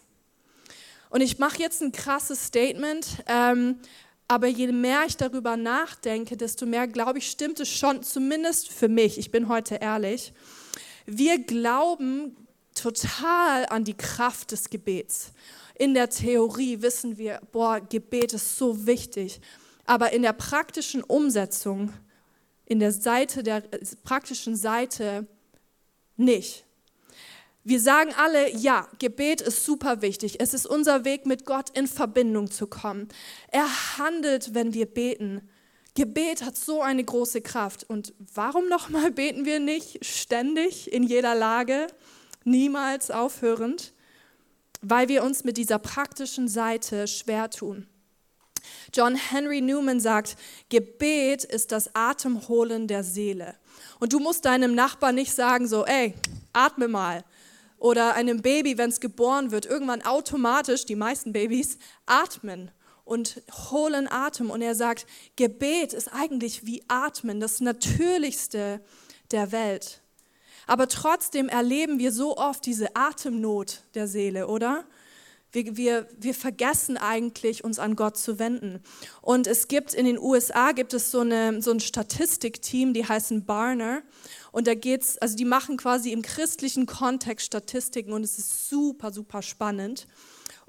Und 1.10 1.20
ich 1.20 1.38
mache 1.38 1.58
jetzt 1.58 1.82
ein 1.82 1.92
krasses 1.92 2.46
Statement, 2.46 3.06
ähm, 3.26 3.78
aber 4.28 4.46
je 4.46 4.72
mehr 4.72 5.02
ich 5.06 5.18
darüber 5.18 5.58
nachdenke, 5.58 6.38
desto 6.38 6.64
mehr 6.64 6.86
glaube 6.86 7.18
ich, 7.18 7.30
stimmt 7.30 7.60
es 7.60 7.68
schon, 7.68 8.02
zumindest 8.02 8.70
für 8.70 8.88
mich, 8.88 9.18
ich 9.18 9.30
bin 9.30 9.48
heute 9.48 9.74
ehrlich. 9.74 10.32
Wir 11.06 11.42
glauben 11.42 12.36
total 12.74 13.66
an 13.66 13.84
die 13.84 13.96
Kraft 13.96 14.52
des 14.52 14.70
Gebets. 14.70 15.32
In 15.74 15.94
der 15.94 16.10
Theorie 16.10 16.82
wissen 16.82 17.18
wir, 17.18 17.40
boah, 17.50 17.80
Gebet 17.80 18.34
ist 18.34 18.56
so 18.56 18.86
wichtig. 18.86 19.40
Aber 19.84 20.12
in 20.12 20.22
der 20.22 20.32
praktischen 20.32 21.02
Umsetzung, 21.02 21.92
in 22.66 22.78
der 22.78 22.92
Seite 22.92 23.42
der 23.42 23.62
praktischen 24.04 24.56
Seite 24.56 25.26
nicht. 26.16 26.64
Wir 27.64 27.80
sagen 27.80 28.12
alle, 28.16 28.54
ja, 28.56 28.88
Gebet 28.98 29.40
ist 29.40 29.64
super 29.64 30.02
wichtig. 30.02 30.40
Es 30.40 30.52
ist 30.52 30.66
unser 30.66 31.04
Weg, 31.04 31.26
mit 31.26 31.44
Gott 31.44 31.70
in 31.70 31.86
Verbindung 31.86 32.50
zu 32.50 32.66
kommen. 32.66 33.08
Er 33.48 33.98
handelt, 33.98 34.54
wenn 34.54 34.74
wir 34.74 34.86
beten. 34.86 35.48
Gebet 35.94 36.42
hat 36.42 36.56
so 36.56 36.80
eine 36.80 37.04
große 37.04 37.42
Kraft. 37.42 37.84
Und 37.88 38.14
warum 38.34 38.68
nochmal 38.68 39.10
beten 39.10 39.44
wir 39.44 39.60
nicht 39.60 40.04
ständig, 40.04 40.92
in 40.92 41.02
jeder 41.02 41.34
Lage, 41.34 41.86
niemals 42.44 43.10
aufhörend? 43.10 43.92
Weil 44.80 45.08
wir 45.08 45.22
uns 45.22 45.44
mit 45.44 45.56
dieser 45.56 45.78
praktischen 45.78 46.48
Seite 46.48 47.06
schwer 47.06 47.50
tun. 47.50 47.86
John 48.94 49.16
Henry 49.16 49.60
Newman 49.60 50.00
sagt, 50.00 50.36
Gebet 50.68 51.44
ist 51.44 51.72
das 51.72 51.94
Atemholen 51.94 52.88
der 52.88 53.04
Seele. 53.04 53.56
Und 54.00 54.12
du 54.12 54.18
musst 54.18 54.44
deinem 54.44 54.74
Nachbar 54.74 55.12
nicht 55.12 55.32
sagen, 55.34 55.66
so, 55.66 55.84
ey, 55.84 56.14
atme 56.52 56.88
mal 56.88 57.24
oder 57.78 58.14
einem 58.14 58.42
Baby, 58.42 58.78
wenn 58.78 58.90
es 58.90 59.00
geboren 59.00 59.50
wird, 59.50 59.66
irgendwann 59.66 60.02
automatisch, 60.02 60.86
die 60.86 60.94
meisten 60.94 61.32
Babys, 61.32 61.78
atmen 62.06 62.70
und 63.04 63.42
holen 63.70 64.08
Atem. 64.10 64.50
Und 64.50 64.62
er 64.62 64.74
sagt, 64.74 65.06
Gebet 65.36 65.92
ist 65.92 66.08
eigentlich 66.08 66.66
wie 66.66 66.82
Atmen, 66.88 67.40
das 67.40 67.60
Natürlichste 67.60 68.80
der 69.30 69.52
Welt. 69.52 70.02
Aber 70.66 70.88
trotzdem 70.88 71.48
erleben 71.48 71.98
wir 71.98 72.12
so 72.12 72.36
oft 72.36 72.64
diese 72.66 72.94
Atemnot 72.94 73.82
der 73.94 74.06
Seele, 74.06 74.46
oder? 74.46 74.84
Wir, 75.50 75.76
wir, 75.76 76.08
wir 76.18 76.34
vergessen 76.34 76.96
eigentlich, 76.96 77.62
uns 77.62 77.78
an 77.78 77.94
Gott 77.94 78.16
zu 78.16 78.38
wenden. 78.38 78.82
Und 79.20 79.46
es 79.46 79.68
gibt 79.68 79.92
in 79.92 80.06
den 80.06 80.18
USA 80.18 80.72
gibt 80.72 80.94
es 80.94 81.10
so, 81.10 81.20
eine, 81.20 81.60
so 81.60 81.72
ein 81.72 81.80
Statistikteam, 81.80 82.94
die 82.94 83.06
heißen 83.06 83.44
Barner. 83.44 84.02
Und 84.50 84.66
da 84.66 84.74
geht's, 84.74 85.18
also 85.18 85.36
die 85.36 85.44
machen 85.44 85.76
quasi 85.76 86.10
im 86.10 86.22
christlichen 86.22 86.86
Kontext 86.86 87.46
Statistiken 87.46 88.14
und 88.14 88.24
es 88.24 88.38
ist 88.38 88.70
super, 88.70 89.12
super 89.12 89.42
spannend. 89.42 90.06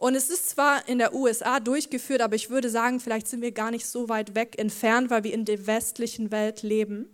Und 0.03 0.15
es 0.15 0.29
ist 0.29 0.49
zwar 0.49 0.85
in 0.89 0.97
der 0.97 1.15
USA 1.15 1.61
durchgeführt, 1.61 2.19
aber 2.19 2.35
ich 2.35 2.49
würde 2.49 2.69
sagen, 2.69 2.99
vielleicht 2.99 3.25
sind 3.25 3.41
wir 3.41 3.53
gar 3.53 3.71
nicht 3.71 3.87
so 3.87 4.09
weit 4.09 4.35
weg 4.35 4.59
entfernt, 4.59 5.09
weil 5.09 5.23
wir 5.23 5.33
in 5.33 5.45
der 5.45 5.65
westlichen 5.65 6.29
Welt 6.29 6.61
leben. 6.61 7.07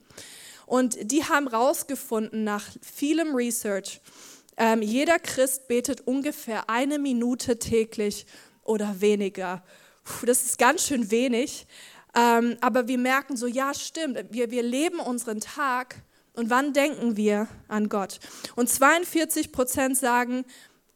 Und 0.65 0.97
die 1.11 1.23
haben 1.23 1.51
herausgefunden 1.51 2.43
nach 2.43 2.65
vielem 2.81 3.35
Research, 3.35 4.01
ähm, 4.57 4.81
jeder 4.81 5.19
Christ 5.19 5.67
betet 5.67 6.07
ungefähr 6.07 6.67
eine 6.67 6.97
Minute 6.97 7.59
täglich 7.59 8.25
oder 8.63 8.99
weniger. 8.99 9.61
Puh, 10.03 10.25
das 10.25 10.41
ist 10.41 10.57
ganz 10.57 10.87
schön 10.87 11.11
wenig. 11.11 11.67
Ähm, 12.15 12.57
aber 12.59 12.87
wir 12.87 12.97
merken 12.97 13.37
so, 13.37 13.45
ja, 13.45 13.71
stimmt, 13.75 14.17
wir, 14.31 14.49
wir 14.49 14.63
leben 14.63 14.99
unseren 14.99 15.41
Tag 15.41 15.97
und 16.33 16.49
wann 16.49 16.73
denken 16.73 17.17
wir 17.17 17.47
an 17.67 17.87
Gott? 17.87 18.19
Und 18.55 18.67
42 18.67 19.51
Prozent 19.51 19.95
sagen, 19.95 20.43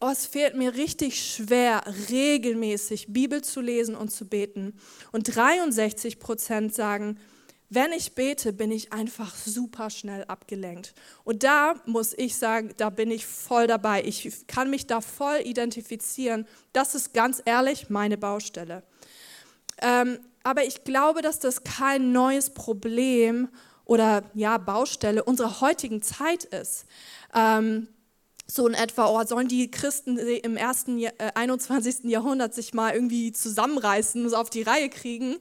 oh, 0.04 0.10
es 0.10 0.26
fehlt 0.26 0.54
mir 0.54 0.74
richtig 0.74 1.22
schwer, 1.22 1.82
regelmäßig 2.10 3.06
Bibel 3.12 3.42
zu 3.42 3.62
lesen 3.62 3.94
und 3.94 4.10
zu 4.10 4.28
beten. 4.28 4.78
Und 5.12 5.34
63 5.34 6.18
Prozent 6.18 6.74
sagen, 6.74 7.18
wenn 7.70 7.90
ich 7.92 8.14
bete, 8.14 8.52
bin 8.52 8.70
ich 8.70 8.92
einfach 8.92 9.34
super 9.34 9.88
schnell 9.88 10.24
abgelenkt. 10.24 10.92
Und 11.24 11.42
da 11.42 11.76
muss 11.86 12.12
ich 12.12 12.36
sagen, 12.36 12.74
da 12.76 12.90
bin 12.90 13.10
ich 13.10 13.24
voll 13.24 13.66
dabei. 13.66 14.02
Ich 14.04 14.46
kann 14.46 14.68
mich 14.68 14.86
da 14.86 15.00
voll 15.00 15.38
identifizieren. 15.42 16.46
Das 16.74 16.94
ist 16.94 17.14
ganz 17.14 17.40
ehrlich 17.46 17.88
meine 17.88 18.18
Baustelle. 18.18 18.82
Ähm, 19.80 20.18
aber 20.42 20.64
ich 20.64 20.84
glaube, 20.84 21.22
dass 21.22 21.38
das 21.38 21.64
kein 21.64 22.12
neues 22.12 22.50
Problem 22.50 23.48
oder 23.86 24.22
ja, 24.34 24.58
Baustelle 24.58 25.24
unserer 25.24 25.62
heutigen 25.62 26.02
Zeit 26.02 26.44
ist. 26.44 26.84
Ähm, 27.34 27.88
so 28.46 28.66
in 28.66 28.74
etwa, 28.74 29.08
oh, 29.08 29.24
sollen 29.24 29.48
die 29.48 29.70
Christen 29.70 30.18
im 30.18 30.56
ersten, 30.56 30.98
äh, 31.02 31.12
21. 31.34 32.04
Jahrhundert 32.04 32.54
sich 32.54 32.74
mal 32.74 32.94
irgendwie 32.94 33.32
zusammenreißen, 33.32 34.24
und 34.24 34.34
auf 34.34 34.50
die 34.50 34.62
Reihe 34.62 34.90
kriegen, 34.90 35.36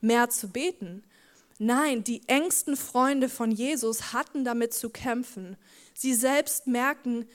mehr 0.00 0.30
zu 0.30 0.48
beten. 0.48 1.04
Nein, 1.58 2.04
die 2.04 2.22
engsten 2.28 2.76
Freunde 2.76 3.28
von 3.28 3.50
Jesus 3.50 4.12
hatten 4.12 4.44
damit 4.44 4.74
zu 4.74 4.90
kämpfen. 4.90 5.56
Sie 5.94 6.14
selbst 6.14 6.66
merken, 6.66 7.26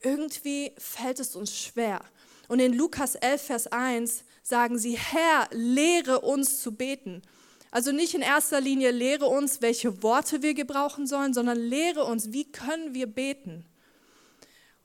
irgendwie 0.00 0.72
fällt 0.78 1.20
es 1.20 1.36
uns 1.36 1.56
schwer. 1.56 2.00
Und 2.48 2.60
in 2.60 2.72
Lukas 2.72 3.16
11, 3.16 3.42
Vers 3.42 3.66
1 3.66 4.24
sagen 4.42 4.78
sie, 4.78 4.96
Herr, 4.96 5.48
lehre 5.50 6.20
uns 6.20 6.60
zu 6.60 6.72
beten. 6.72 7.22
Also 7.70 7.92
nicht 7.92 8.14
in 8.14 8.22
erster 8.22 8.60
Linie 8.60 8.90
lehre 8.92 9.26
uns, 9.26 9.60
welche 9.60 10.02
Worte 10.02 10.42
wir 10.42 10.54
gebrauchen 10.54 11.06
sollen, 11.06 11.34
sondern 11.34 11.58
lehre 11.58 12.04
uns, 12.04 12.32
wie 12.32 12.44
können 12.44 12.94
wir 12.94 13.06
beten. 13.06 13.66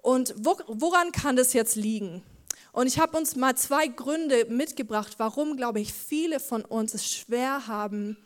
Und 0.02 0.34
woran 0.38 1.12
kann 1.12 1.36
das 1.36 1.54
jetzt 1.54 1.76
liegen? 1.76 2.24
Und 2.72 2.88
ich 2.88 3.00
habe 3.00 3.18
uns 3.18 3.36
mal 3.36 3.56
zwei 3.56 3.88
Gründe 3.88 4.46
mitgebracht, 4.46 5.16
warum, 5.18 5.58
glaube 5.58 5.80
ich, 5.80 5.94
viele 5.94 6.40
von 6.40 6.64
uns 6.64 6.94
es 6.94 7.12
schwer 7.12 7.68
haben, 7.68 8.18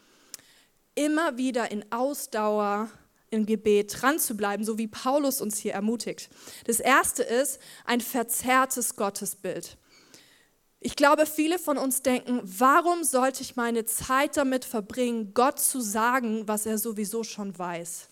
immer 0.94 1.38
wieder 1.38 1.72
in 1.72 1.91
Ausdauer 1.91 2.89
im 3.32 3.46
Gebet 3.46 4.01
dran 4.01 4.20
zu 4.20 4.38
bleiben, 4.38 4.63
so 4.63 4.77
wie 4.77 4.88
Paulus 4.88 5.41
uns 5.41 5.58
hier 5.58 5.74
ermutigt. 5.74 6.29
Das 6.65 6.79
erste 6.79 7.24
ist 7.24 7.60
ein 7.86 8.01
verzerrtes 8.01 8.96
Gottesbild. 8.96 9.77
Ich 10.79 10.96
glaube, 10.96 11.25
viele 11.25 11.58
von 11.58 11.79
uns 11.79 12.03
denken, 12.03 12.39
warum 12.44 13.03
sollte 13.03 13.41
ich 13.41 13.55
meine 13.55 13.86
Zeit 13.86 14.38
damit 14.38 14.63
verbringen, 14.63 15.34
Gott 15.34 15.60
zu 15.60 15.82
sagen, 15.82 16.48
was 16.48 16.67
er 16.67 16.77
sowieso 16.77 17.24
schon 17.24 17.58
weiß? 17.58 18.08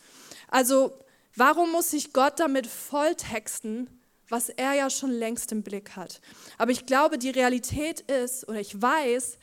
Also, 0.47 0.97
warum 1.35 1.71
muss 1.71 1.93
ich 1.93 2.13
Gott 2.13 2.39
damit 2.39 2.67
volltexten, 2.67 3.89
was 4.29 4.49
er 4.49 4.73
ja 4.73 4.89
schon 4.89 5.11
längst 5.11 5.51
im 5.51 5.63
Blick 5.63 5.95
hat? 5.95 6.21
Aber 6.57 6.71
ich 6.71 6.85
glaube, 6.85 7.17
die 7.17 7.29
Realität 7.29 8.01
ist, 8.01 8.47
oder 8.47 8.59
ich 8.59 8.81
weiß, 8.81 9.37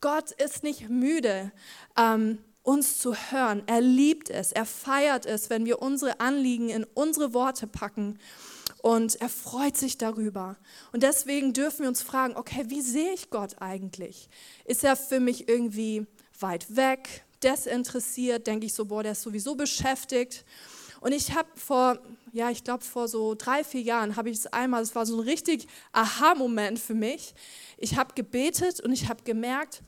Gott 0.00 0.32
ist 0.32 0.62
nicht 0.62 0.88
müde, 0.88 1.50
ähm, 1.96 2.38
uns 2.62 2.98
zu 2.98 3.14
hören. 3.14 3.62
Er 3.66 3.80
liebt 3.80 4.30
es, 4.30 4.50
er 4.52 4.66
feiert 4.66 5.26
es, 5.26 5.50
wenn 5.50 5.66
wir 5.66 5.80
unsere 5.82 6.20
Anliegen 6.20 6.70
in 6.70 6.84
unsere 6.94 7.34
Worte 7.34 7.66
packen 7.66 8.18
und 8.84 9.18
er 9.20 9.30
freut 9.30 9.78
sich 9.78 9.96
darüber. 9.96 10.56
Und 10.92 11.02
deswegen 11.02 11.54
dürfen 11.54 11.80
wir 11.80 11.88
uns 11.88 12.02
fragen, 12.02 12.36
okay, 12.36 12.64
wie 12.68 12.82
sehe 12.82 13.14
ich 13.14 13.30
Gott 13.30 13.56
eigentlich? 13.60 14.28
Ist 14.66 14.84
er 14.84 14.94
für 14.94 15.20
mich 15.20 15.48
irgendwie 15.48 16.06
weit 16.38 16.76
weg, 16.76 17.24
desinteressiert? 17.42 18.46
Denke 18.46 18.66
ich 18.66 18.74
so, 18.74 18.84
boah, 18.84 19.02
der 19.02 19.12
ist 19.12 19.22
sowieso 19.22 19.54
beschäftigt. 19.54 20.44
Und 21.04 21.12
ich 21.12 21.34
habe 21.34 21.50
vor, 21.54 21.98
ja, 22.32 22.48
ich 22.48 22.64
glaube 22.64 22.82
vor 22.82 23.08
so 23.08 23.34
drei, 23.34 23.62
vier 23.62 23.82
Jahren 23.82 24.16
habe 24.16 24.30
ich 24.30 24.38
es 24.38 24.46
einmal, 24.46 24.80
es 24.80 24.94
war 24.94 25.04
so 25.04 25.20
ein 25.20 25.28
richtig 25.28 25.66
Aha-Moment 25.92 26.78
für 26.78 26.94
mich. 26.94 27.34
Ich 27.76 27.98
habe 27.98 28.14
gebetet 28.14 28.80
und 28.80 28.90
ich 28.90 29.10
habe 29.10 29.22
gemerkt, 29.22 29.82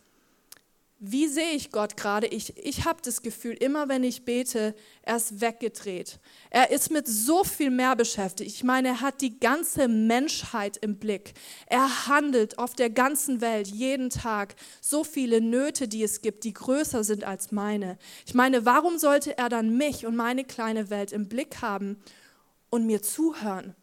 wie 0.99 1.29
sehe 1.29 1.51
ich 1.51 1.73
Gott 1.73 1.97
gerade? 1.99 2.27
Ich, 2.27 2.57
ich 2.57 2.87
habe 2.87 3.03
das 3.03 3.21
Gefühl, 3.21 3.53
immer 3.55 3.89
wenn 3.89 4.03
ich 4.03 4.25
bete, 4.25 4.75
er 5.03 5.17
ist 5.17 5.43
weggedreht. 5.43 6.19
Er 6.49 6.71
ist 6.71 6.91
mit 6.91 7.07
so 7.07 7.45
viel 7.45 7.71
mehr 7.71 7.95
beschäftigt. 7.97 8.51
Ich 8.51 8.65
meine, 8.65 8.89
er 8.89 9.01
hat 9.03 9.21
die 9.21 9.39
ganze 9.39 9.89
Menschheit 9.89 10.79
im 10.79 10.97
Blick. 10.99 11.35
Er 11.67 12.09
handelt 12.09 12.59
auf 12.59 12.75
der 12.75 12.89
ganzen 12.89 13.43
Welt 13.43 13.69
jeden 13.69 14.09
Tag 14.09 14.57
so 14.81 15.05
viele 15.05 15.43
Nöte, 15.43 15.87
die 15.87 16.03
es 16.03 16.23
gibt, 16.23 16.45
die 16.45 16.55
größer 16.55 17.05
sind 17.05 17.25
als 17.25 17.53
meine. 17.53 17.99
Ich 18.25 18.33
meine, 18.33 18.65
warum 18.65 18.97
sollte 18.97 19.37
er 19.37 19.51
dann 19.51 19.77
mich 19.77 20.07
und 20.07 20.17
meine 20.17 20.45
kleine 20.45 20.89
Welt 20.89 21.13
im 21.13 21.29
Blick 21.29 21.61
haben 21.61 22.03
und 22.71 22.87
mir 22.87 23.03
zuhören? 23.03 23.75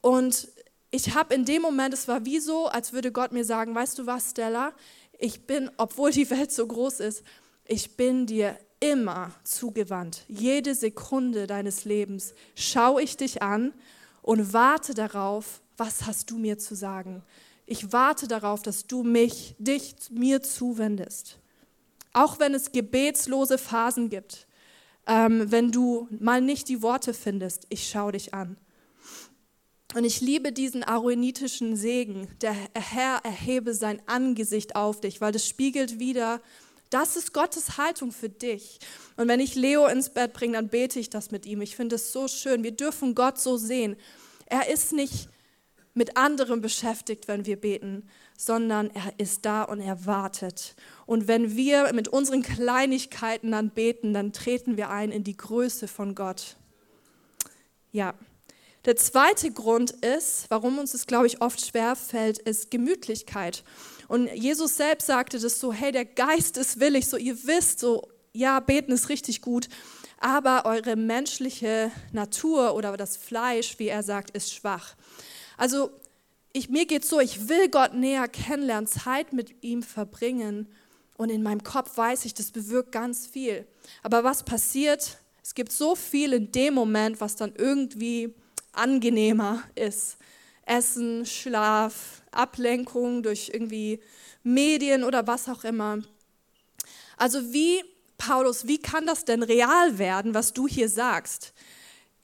Und 0.00 0.48
ich 0.90 1.14
habe 1.14 1.34
in 1.34 1.44
dem 1.44 1.60
Moment, 1.60 1.92
es 1.92 2.08
war 2.08 2.24
wie 2.24 2.40
so, 2.40 2.68
als 2.68 2.94
würde 2.94 3.12
Gott 3.12 3.32
mir 3.32 3.44
sagen, 3.44 3.74
weißt 3.74 3.98
du 3.98 4.06
was, 4.06 4.30
Stella, 4.30 4.72
ich 5.18 5.46
bin, 5.46 5.70
obwohl 5.76 6.12
die 6.12 6.30
Welt 6.30 6.52
so 6.52 6.66
groß 6.66 7.00
ist, 7.00 7.22
ich 7.66 7.96
bin 7.96 8.26
dir 8.26 8.56
immer 8.80 9.32
zugewandt. 9.44 10.24
Jede 10.28 10.74
Sekunde 10.74 11.46
deines 11.46 11.84
Lebens 11.84 12.34
schaue 12.54 13.02
ich 13.02 13.16
dich 13.16 13.42
an 13.42 13.74
und 14.22 14.52
warte 14.52 14.94
darauf, 14.94 15.60
was 15.76 16.06
hast 16.06 16.30
du 16.30 16.38
mir 16.38 16.58
zu 16.58 16.74
sagen. 16.74 17.22
Ich 17.66 17.92
warte 17.92 18.28
darauf, 18.28 18.62
dass 18.62 18.86
du 18.86 19.02
mich, 19.02 19.54
dich 19.58 19.94
mir 20.10 20.42
zuwendest. 20.42 21.38
Auch 22.12 22.38
wenn 22.38 22.54
es 22.54 22.72
gebetslose 22.72 23.58
Phasen 23.58 24.08
gibt, 24.08 24.46
ähm, 25.06 25.50
wenn 25.50 25.72
du 25.72 26.08
mal 26.18 26.40
nicht 26.40 26.68
die 26.68 26.82
Worte 26.82 27.12
findest, 27.12 27.66
ich 27.68 27.88
schaue 27.88 28.12
dich 28.12 28.32
an. 28.32 28.56
Und 29.94 30.04
ich 30.04 30.20
liebe 30.20 30.52
diesen 30.52 30.84
aaronitischen 30.84 31.74
Segen. 31.74 32.28
Der 32.42 32.54
Herr 32.74 33.20
erhebe 33.24 33.72
sein 33.72 34.02
Angesicht 34.06 34.76
auf 34.76 35.00
dich, 35.00 35.20
weil 35.20 35.32
das 35.32 35.46
spiegelt 35.46 35.98
wieder, 35.98 36.42
das 36.90 37.16
ist 37.16 37.32
Gottes 37.32 37.76
Haltung 37.76 38.12
für 38.12 38.28
dich. 38.28 38.78
Und 39.16 39.28
wenn 39.28 39.40
ich 39.40 39.54
Leo 39.54 39.86
ins 39.86 40.10
Bett 40.10 40.32
bringe, 40.32 40.54
dann 40.54 40.68
bete 40.68 40.98
ich 40.98 41.10
das 41.10 41.30
mit 41.30 41.46
ihm. 41.46 41.60
Ich 41.60 41.76
finde 41.76 41.96
es 41.96 42.12
so 42.12 42.28
schön. 42.28 42.64
Wir 42.64 42.72
dürfen 42.72 43.14
Gott 43.14 43.38
so 43.38 43.56
sehen. 43.56 43.96
Er 44.46 44.70
ist 44.70 44.92
nicht 44.92 45.28
mit 45.94 46.16
anderem 46.16 46.60
beschäftigt, 46.60 47.28
wenn 47.28 47.44
wir 47.44 47.60
beten, 47.60 48.08
sondern 48.36 48.90
er 48.90 49.12
ist 49.18 49.44
da 49.44 49.64
und 49.64 49.80
er 49.80 50.06
wartet. 50.06 50.76
Und 51.06 51.28
wenn 51.28 51.56
wir 51.56 51.92
mit 51.92 52.08
unseren 52.08 52.42
Kleinigkeiten 52.42 53.50
dann 53.50 53.70
beten, 53.70 54.14
dann 54.14 54.32
treten 54.32 54.76
wir 54.76 54.90
ein 54.90 55.10
in 55.10 55.24
die 55.24 55.36
Größe 55.36 55.88
von 55.88 56.14
Gott. 56.14 56.56
Ja. 57.90 58.14
Der 58.88 58.96
zweite 58.96 59.52
Grund 59.52 59.90
ist, 59.90 60.46
warum 60.48 60.78
uns 60.78 60.94
es, 60.94 61.06
glaube 61.06 61.26
ich, 61.26 61.42
oft 61.42 61.60
schwer 61.60 61.94
fällt, 61.94 62.38
ist 62.38 62.70
Gemütlichkeit. 62.70 63.62
Und 64.08 64.28
Jesus 64.32 64.78
selbst 64.78 65.08
sagte 65.08 65.38
das 65.38 65.60
so, 65.60 65.74
hey, 65.74 65.92
der 65.92 66.06
Geist 66.06 66.56
ist 66.56 66.80
willig, 66.80 67.06
so 67.06 67.18
ihr 67.18 67.36
wisst, 67.46 67.80
so 67.80 68.08
ja, 68.32 68.60
beten 68.60 68.92
ist 68.92 69.10
richtig 69.10 69.42
gut, 69.42 69.68
aber 70.20 70.64
eure 70.64 70.96
menschliche 70.96 71.92
Natur 72.12 72.74
oder 72.74 72.96
das 72.96 73.18
Fleisch, 73.18 73.78
wie 73.78 73.88
er 73.88 74.02
sagt, 74.02 74.30
ist 74.30 74.54
schwach. 74.54 74.96
Also 75.58 75.90
ich, 76.54 76.70
mir 76.70 76.86
geht 76.86 77.04
so, 77.04 77.20
ich 77.20 77.46
will 77.50 77.68
Gott 77.68 77.92
näher 77.92 78.26
kennenlernen, 78.26 78.86
Zeit 78.86 79.34
mit 79.34 79.62
ihm 79.62 79.82
verbringen 79.82 80.66
und 81.18 81.28
in 81.28 81.42
meinem 81.42 81.62
Kopf 81.62 81.94
weiß 81.98 82.24
ich, 82.24 82.32
das 82.32 82.52
bewirkt 82.52 82.92
ganz 82.92 83.26
viel. 83.26 83.66
Aber 84.02 84.24
was 84.24 84.44
passiert? 84.44 85.18
Es 85.42 85.54
gibt 85.54 85.72
so 85.72 85.94
viel 85.94 86.32
in 86.32 86.52
dem 86.52 86.72
Moment, 86.72 87.20
was 87.20 87.36
dann 87.36 87.52
irgendwie 87.54 88.34
angenehmer 88.72 89.62
ist. 89.74 90.16
Essen, 90.66 91.24
Schlaf, 91.24 92.22
Ablenkung 92.30 93.22
durch 93.22 93.50
irgendwie 93.52 94.00
Medien 94.42 95.04
oder 95.04 95.26
was 95.26 95.48
auch 95.48 95.64
immer. 95.64 95.98
Also 97.16 97.52
wie, 97.52 97.82
Paulus, 98.18 98.66
wie 98.66 98.78
kann 98.78 99.06
das 99.06 99.24
denn 99.24 99.42
real 99.42 99.98
werden, 99.98 100.34
was 100.34 100.52
du 100.52 100.68
hier 100.68 100.88
sagst? 100.88 101.52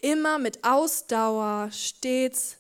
Immer 0.01 0.39
mit 0.39 0.65
Ausdauer, 0.65 1.71
stets 1.73 2.59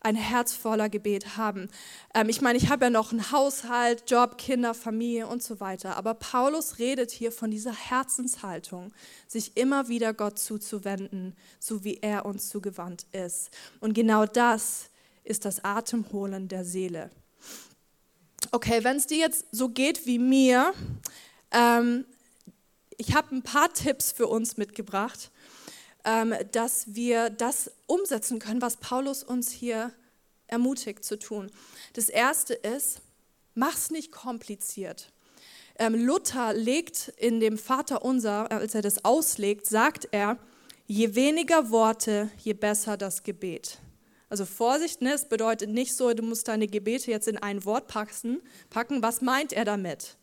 ein 0.00 0.16
Herz 0.16 0.54
voller 0.54 0.88
Gebet 0.88 1.36
haben. 1.36 1.68
Ähm, 2.14 2.28
ich 2.28 2.40
meine, 2.40 2.58
ich 2.58 2.70
habe 2.70 2.86
ja 2.86 2.90
noch 2.90 3.12
einen 3.12 3.30
Haushalt, 3.30 4.10
Job, 4.10 4.38
Kinder, 4.38 4.74
Familie 4.74 5.26
und 5.26 5.42
so 5.42 5.60
weiter. 5.60 5.96
Aber 5.96 6.14
Paulus 6.14 6.78
redet 6.78 7.10
hier 7.10 7.32
von 7.32 7.50
dieser 7.50 7.74
Herzenshaltung, 7.74 8.92
sich 9.28 9.56
immer 9.56 9.88
wieder 9.88 10.14
Gott 10.14 10.38
zuzuwenden, 10.38 11.36
so 11.58 11.84
wie 11.84 11.98
er 12.00 12.24
uns 12.24 12.48
zugewandt 12.48 13.06
ist. 13.12 13.50
Und 13.80 13.92
genau 13.92 14.26
das 14.26 14.86
ist 15.22 15.44
das 15.44 15.64
Atemholen 15.64 16.48
der 16.48 16.64
Seele. 16.64 17.10
Okay, 18.52 18.82
wenn 18.82 18.96
es 18.96 19.06
dir 19.06 19.18
jetzt 19.18 19.44
so 19.52 19.68
geht 19.68 20.06
wie 20.06 20.18
mir, 20.18 20.72
ähm, 21.50 22.06
ich 22.96 23.14
habe 23.14 23.34
ein 23.34 23.42
paar 23.42 23.72
Tipps 23.72 24.12
für 24.12 24.26
uns 24.26 24.56
mitgebracht 24.56 25.30
dass 26.52 26.94
wir 26.94 27.30
das 27.30 27.70
umsetzen 27.86 28.38
können, 28.38 28.62
was 28.62 28.78
Paulus 28.78 29.22
uns 29.22 29.50
hier 29.50 29.92
ermutigt 30.46 31.04
zu 31.04 31.18
tun. 31.18 31.50
Das 31.94 32.08
erste 32.08 32.54
ist, 32.54 33.00
mach's 33.54 33.90
nicht 33.90 34.10
kompliziert. 34.12 35.12
Ähm, 35.78 35.94
Luther 35.94 36.52
legt 36.52 37.08
in 37.16 37.40
dem 37.40 37.56
Vater 37.56 38.04
unser, 38.04 38.50
als 38.50 38.74
er 38.74 38.82
das 38.82 39.04
auslegt, 39.04 39.66
sagt 39.66 40.08
er, 40.10 40.38
je 40.86 41.14
weniger 41.14 41.70
Worte, 41.70 42.30
je 42.38 42.52
besser 42.52 42.96
das 42.96 43.22
Gebet. 43.22 43.78
Also 44.28 44.44
Vorsicht, 44.44 45.02
ne? 45.02 45.12
es 45.12 45.24
bedeutet 45.24 45.70
nicht 45.70 45.96
so, 45.96 46.12
du 46.12 46.22
musst 46.22 46.48
deine 46.48 46.66
Gebete 46.66 47.10
jetzt 47.10 47.28
in 47.28 47.38
ein 47.38 47.64
Wort 47.64 47.88
packen. 47.88 48.40
packen. 48.70 49.02
Was 49.02 49.22
meint 49.22 49.52
er 49.52 49.64
damit? 49.64 50.16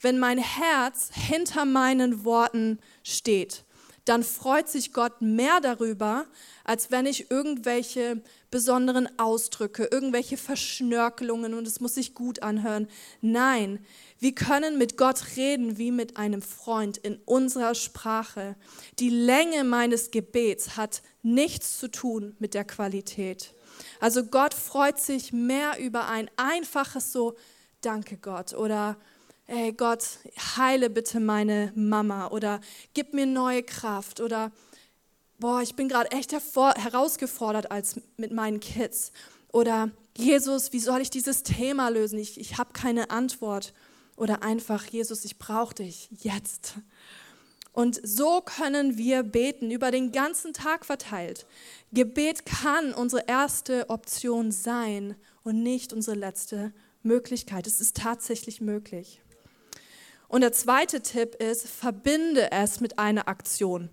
Wenn 0.00 0.18
mein 0.18 0.38
Herz 0.38 1.10
hinter 1.12 1.64
meinen 1.64 2.24
Worten 2.24 2.78
steht, 3.02 3.63
dann 4.04 4.22
freut 4.22 4.68
sich 4.68 4.92
Gott 4.92 5.22
mehr 5.22 5.60
darüber, 5.60 6.26
als 6.62 6.90
wenn 6.90 7.06
ich 7.06 7.30
irgendwelche 7.30 8.22
besonderen 8.50 9.08
Ausdrücke, 9.18 9.88
irgendwelche 9.90 10.36
Verschnörkelungen 10.36 11.54
und 11.54 11.66
es 11.66 11.80
muss 11.80 11.94
sich 11.94 12.14
gut 12.14 12.42
anhören. 12.42 12.88
Nein, 13.20 13.84
wir 14.18 14.34
können 14.34 14.78
mit 14.78 14.96
Gott 14.96 15.36
reden 15.36 15.78
wie 15.78 15.90
mit 15.90 16.16
einem 16.16 16.42
Freund 16.42 16.98
in 16.98 17.16
unserer 17.24 17.74
Sprache. 17.74 18.56
Die 18.98 19.10
Länge 19.10 19.64
meines 19.64 20.10
Gebets 20.10 20.76
hat 20.76 21.02
nichts 21.22 21.78
zu 21.78 21.88
tun 21.88 22.36
mit 22.38 22.54
der 22.54 22.64
Qualität. 22.64 23.54
Also 24.00 24.24
Gott 24.24 24.54
freut 24.54 25.00
sich 25.00 25.32
mehr 25.32 25.78
über 25.80 26.08
ein 26.08 26.30
einfaches 26.36 27.10
so, 27.10 27.34
danke 27.80 28.18
Gott 28.18 28.54
oder 28.54 28.96
ey 29.46 29.72
Gott, 29.72 30.18
heile 30.56 30.90
bitte 30.90 31.20
meine 31.20 31.72
Mama 31.74 32.28
oder 32.28 32.60
gib 32.94 33.14
mir 33.14 33.26
neue 33.26 33.62
Kraft 33.62 34.20
oder 34.20 34.52
boah, 35.38 35.62
ich 35.62 35.74
bin 35.74 35.88
gerade 35.88 36.10
echt 36.10 36.32
herausgefordert 36.32 37.70
als 37.70 38.00
mit 38.16 38.32
meinen 38.32 38.60
Kids 38.60 39.12
oder 39.52 39.90
Jesus, 40.16 40.72
wie 40.72 40.80
soll 40.80 41.00
ich 41.00 41.10
dieses 41.10 41.42
Thema 41.42 41.88
lösen? 41.88 42.18
Ich, 42.18 42.38
ich 42.40 42.56
habe 42.56 42.72
keine 42.72 43.10
Antwort 43.10 43.74
oder 44.16 44.42
einfach 44.42 44.84
Jesus, 44.86 45.24
ich 45.24 45.38
brauche 45.38 45.74
dich 45.74 46.08
jetzt. 46.10 46.74
Und 47.72 48.00
so 48.04 48.40
können 48.40 48.96
wir 48.96 49.24
beten 49.24 49.72
über 49.72 49.90
den 49.90 50.12
ganzen 50.12 50.52
Tag 50.52 50.86
verteilt. 50.86 51.44
Gebet 51.92 52.46
kann 52.46 52.94
unsere 52.94 53.24
erste 53.26 53.90
Option 53.90 54.52
sein 54.52 55.16
und 55.42 55.64
nicht 55.64 55.92
unsere 55.92 56.16
letzte 56.16 56.72
Möglichkeit. 57.02 57.66
Es 57.66 57.80
ist 57.80 57.96
tatsächlich 57.96 58.60
möglich. 58.60 59.20
Und 60.28 60.40
der 60.40 60.52
zweite 60.52 61.00
Tipp 61.00 61.34
ist, 61.36 61.66
verbinde 61.66 62.50
es 62.50 62.80
mit 62.80 62.98
einer 62.98 63.28
Aktion. 63.28 63.88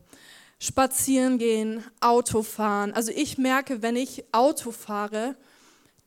Spazieren 0.59 1.37
gehen, 1.37 1.83
Auto 1.99 2.43
fahren. 2.43 2.93
Also 2.93 3.11
ich 3.11 3.37
merke, 3.37 3.81
wenn 3.81 3.95
ich 3.95 4.23
Auto 4.31 4.71
fahre, 4.71 5.35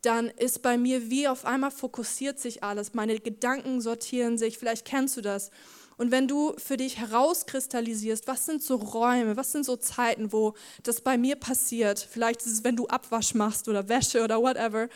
dann 0.02 0.28
ist 0.28 0.62
bei 0.62 0.76
mir 0.76 1.10
wie 1.10 1.28
auf 1.28 1.44
einmal 1.44 1.70
fokussiert 1.70 2.38
sich 2.38 2.62
alles. 2.62 2.94
Meine 2.94 3.18
Gedanken 3.18 3.80
sortieren 3.80 4.38
sich. 4.38 4.58
Vielleicht 4.58 4.84
kennst 4.84 5.16
du 5.16 5.22
das. 5.22 5.50
Und 5.96 6.10
wenn 6.10 6.26
du 6.26 6.54
für 6.58 6.76
dich 6.76 6.98
herauskristallisierst, 6.98 8.26
was 8.26 8.46
sind 8.46 8.62
so 8.62 8.76
Räume, 8.76 9.36
was 9.36 9.52
sind 9.52 9.64
so 9.64 9.76
Zeiten, 9.76 10.32
wo 10.32 10.54
das 10.82 11.00
bei 11.00 11.16
mir 11.16 11.36
passiert, 11.36 11.98
vielleicht 11.98 12.40
ist 12.40 12.52
es, 12.52 12.64
wenn 12.64 12.76
du 12.76 12.88
Abwasch 12.88 13.34
machst 13.34 13.68
oder 13.68 13.88
Wäsche 13.88 14.24
oder 14.24 14.40
whatever, 14.42 14.88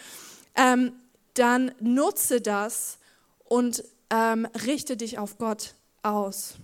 ähm, 0.57 0.93
dann 1.35 1.73
nutze 1.81 2.41
das 2.41 2.99
und 3.45 3.85
ähm, 4.11 4.47
richte 4.67 4.97
dich 4.97 5.19
auf 5.19 5.39
Gott 5.39 5.75
aus. 6.03 6.55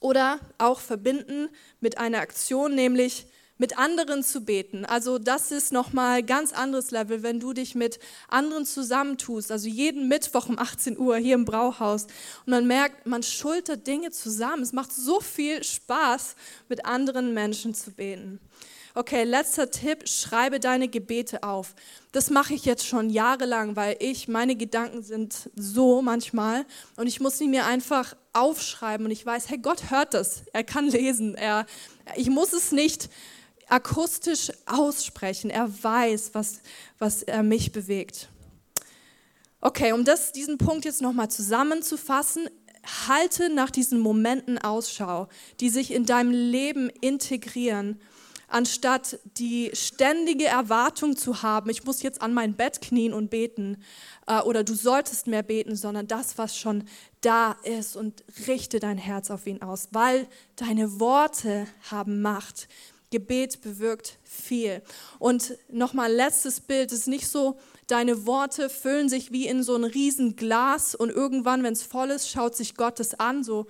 Oder 0.00 0.38
auch 0.58 0.80
verbinden 0.80 1.48
mit 1.80 1.98
einer 1.98 2.18
Aktion, 2.18 2.74
nämlich 2.74 3.26
mit 3.58 3.78
anderen 3.78 4.22
zu 4.22 4.42
beten. 4.44 4.84
Also 4.84 5.18
das 5.18 5.50
ist 5.50 5.72
nochmal 5.72 6.22
ganz 6.22 6.52
anderes 6.52 6.90
Level, 6.90 7.22
wenn 7.22 7.40
du 7.40 7.52
dich 7.52 7.74
mit 7.74 7.98
anderen 8.28 8.66
zusammentust. 8.66 9.50
Also 9.50 9.68
jeden 9.68 10.08
Mittwoch 10.08 10.48
um 10.48 10.58
18 10.58 10.98
Uhr 10.98 11.16
hier 11.16 11.34
im 11.34 11.44
Brauhaus. 11.44 12.04
Und 12.44 12.50
man 12.50 12.66
merkt, 12.66 13.06
man 13.06 13.22
schultert 13.22 13.86
Dinge 13.86 14.10
zusammen. 14.10 14.62
Es 14.62 14.72
macht 14.72 14.92
so 14.92 15.20
viel 15.20 15.64
Spaß, 15.64 16.36
mit 16.68 16.84
anderen 16.84 17.32
Menschen 17.32 17.74
zu 17.74 17.92
beten. 17.92 18.40
Okay, 18.98 19.24
letzter 19.24 19.70
Tipp, 19.70 20.08
schreibe 20.08 20.58
deine 20.58 20.88
Gebete 20.88 21.42
auf. 21.42 21.74
Das 22.12 22.30
mache 22.30 22.54
ich 22.54 22.64
jetzt 22.64 22.86
schon 22.86 23.10
jahrelang, 23.10 23.76
weil 23.76 23.94
ich, 24.00 24.26
meine 24.26 24.56
Gedanken 24.56 25.02
sind 25.02 25.50
so 25.54 26.00
manchmal 26.00 26.64
und 26.96 27.06
ich 27.06 27.20
muss 27.20 27.36
sie 27.36 27.46
mir 27.46 27.66
einfach 27.66 28.16
aufschreiben 28.32 29.04
und 29.04 29.12
ich 29.12 29.26
weiß, 29.26 29.50
hey, 29.50 29.58
Gott 29.58 29.90
hört 29.90 30.14
das, 30.14 30.44
er 30.54 30.64
kann 30.64 30.88
lesen, 30.88 31.34
er, 31.34 31.66
ich 32.14 32.30
muss 32.30 32.54
es 32.54 32.72
nicht 32.72 33.10
akustisch 33.68 34.50
aussprechen, 34.64 35.50
er 35.50 35.68
weiß, 35.84 36.30
was, 36.32 36.60
was 36.98 37.22
er 37.22 37.42
mich 37.42 37.72
bewegt. 37.72 38.30
Okay, 39.60 39.92
um 39.92 40.06
das, 40.06 40.32
diesen 40.32 40.56
Punkt 40.56 40.86
jetzt 40.86 41.02
nochmal 41.02 41.30
zusammenzufassen, 41.30 42.48
halte 43.08 43.50
nach 43.50 43.70
diesen 43.70 44.00
Momenten 44.00 44.56
Ausschau, 44.56 45.28
die 45.60 45.68
sich 45.68 45.92
in 45.92 46.06
deinem 46.06 46.30
Leben 46.30 46.88
integrieren 47.02 48.00
anstatt 48.48 49.18
die 49.38 49.70
ständige 49.72 50.46
Erwartung 50.46 51.16
zu 51.16 51.42
haben, 51.42 51.70
ich 51.70 51.84
muss 51.84 52.02
jetzt 52.02 52.22
an 52.22 52.32
mein 52.34 52.54
Bett 52.54 52.80
knien 52.80 53.12
und 53.12 53.30
beten 53.30 53.82
äh, 54.26 54.40
oder 54.40 54.64
du 54.64 54.74
solltest 54.74 55.26
mehr 55.26 55.42
beten, 55.42 55.76
sondern 55.76 56.06
das, 56.06 56.38
was 56.38 56.56
schon 56.56 56.84
da 57.20 57.56
ist 57.64 57.96
und 57.96 58.24
richte 58.46 58.78
dein 58.78 58.98
Herz 58.98 59.30
auf 59.30 59.46
ihn 59.46 59.62
aus, 59.62 59.88
weil 59.92 60.26
deine 60.56 61.00
Worte 61.00 61.66
haben 61.90 62.22
Macht. 62.22 62.68
Gebet 63.10 63.60
bewirkt 63.62 64.18
viel. 64.24 64.82
Und 65.18 65.56
nochmal 65.70 66.12
letztes 66.12 66.60
Bild, 66.60 66.90
es 66.90 67.00
ist 67.00 67.08
nicht 67.08 67.28
so, 67.28 67.56
deine 67.86 68.26
Worte 68.26 68.68
füllen 68.68 69.08
sich 69.08 69.30
wie 69.30 69.46
in 69.46 69.62
so 69.62 69.76
ein 69.76 69.84
Riesenglas 69.84 70.94
und 70.94 71.10
irgendwann, 71.10 71.62
wenn 71.62 71.72
es 71.72 71.84
voll 71.84 72.10
ist, 72.10 72.28
schaut 72.28 72.56
sich 72.56 72.74
Gott 72.74 72.98
es 72.98 73.14
an, 73.14 73.44
so 73.44 73.66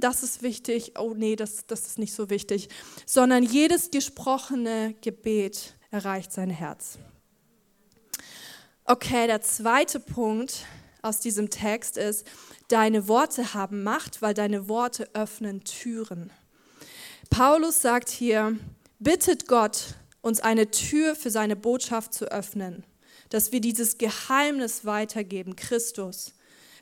das 0.00 0.22
ist 0.22 0.42
wichtig, 0.42 0.92
oh 0.98 1.14
nee, 1.16 1.36
das, 1.36 1.66
das 1.66 1.86
ist 1.86 1.98
nicht 1.98 2.12
so 2.12 2.28
wichtig, 2.28 2.68
sondern 3.06 3.42
jedes 3.42 3.90
gesprochene 3.90 4.94
Gebet 5.00 5.74
erreicht 5.90 6.32
sein 6.32 6.50
Herz. 6.50 6.98
Okay, 8.84 9.26
der 9.26 9.42
zweite 9.42 9.98
Punkt 9.98 10.64
aus 11.02 11.20
diesem 11.20 11.50
Text 11.50 11.96
ist, 11.96 12.26
deine 12.68 13.08
Worte 13.08 13.54
haben 13.54 13.82
Macht, 13.82 14.22
weil 14.22 14.34
deine 14.34 14.68
Worte 14.68 15.08
öffnen 15.14 15.64
Türen. 15.64 16.30
Paulus 17.30 17.82
sagt 17.82 18.10
hier, 18.10 18.56
bittet 18.98 19.48
Gott, 19.48 19.94
uns 20.20 20.40
eine 20.40 20.70
Tür 20.70 21.16
für 21.16 21.30
seine 21.30 21.56
Botschaft 21.56 22.12
zu 22.12 22.26
öffnen, 22.26 22.84
dass 23.30 23.52
wir 23.52 23.60
dieses 23.60 23.98
Geheimnis 23.98 24.84
weitergeben, 24.84 25.56
Christus. 25.56 26.35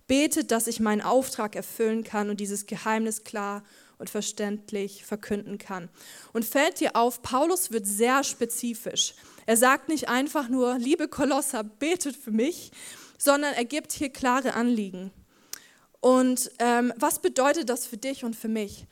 Betet, 0.06 0.50
dass 0.50 0.66
ich 0.66 0.80
meinen 0.80 1.00
Auftrag 1.00 1.56
erfüllen 1.56 2.04
kann 2.04 2.30
und 2.30 2.40
dieses 2.40 2.66
Geheimnis 2.66 3.24
klar 3.24 3.62
und 3.98 4.10
verständlich 4.10 5.04
verkünden 5.04 5.58
kann. 5.58 5.88
Und 6.32 6.44
fällt 6.44 6.80
dir 6.80 6.96
auf, 6.96 7.22
Paulus 7.22 7.70
wird 7.70 7.86
sehr 7.86 8.24
spezifisch. 8.24 9.14
Er 9.46 9.56
sagt 9.56 9.88
nicht 9.88 10.08
einfach 10.08 10.48
nur, 10.48 10.78
liebe 10.78 11.08
Kolosser, 11.08 11.64
betet 11.64 12.16
für 12.16 12.30
mich, 12.30 12.72
sondern 13.18 13.54
er 13.54 13.64
gibt 13.64 13.92
hier 13.92 14.10
klare 14.10 14.54
Anliegen. 14.54 15.10
Und 16.00 16.50
ähm, 16.58 16.92
was 16.96 17.20
bedeutet 17.20 17.70
das 17.70 17.86
für 17.86 17.96
dich 17.96 18.24
und 18.24 18.36
für 18.36 18.48
mich? 18.48 18.86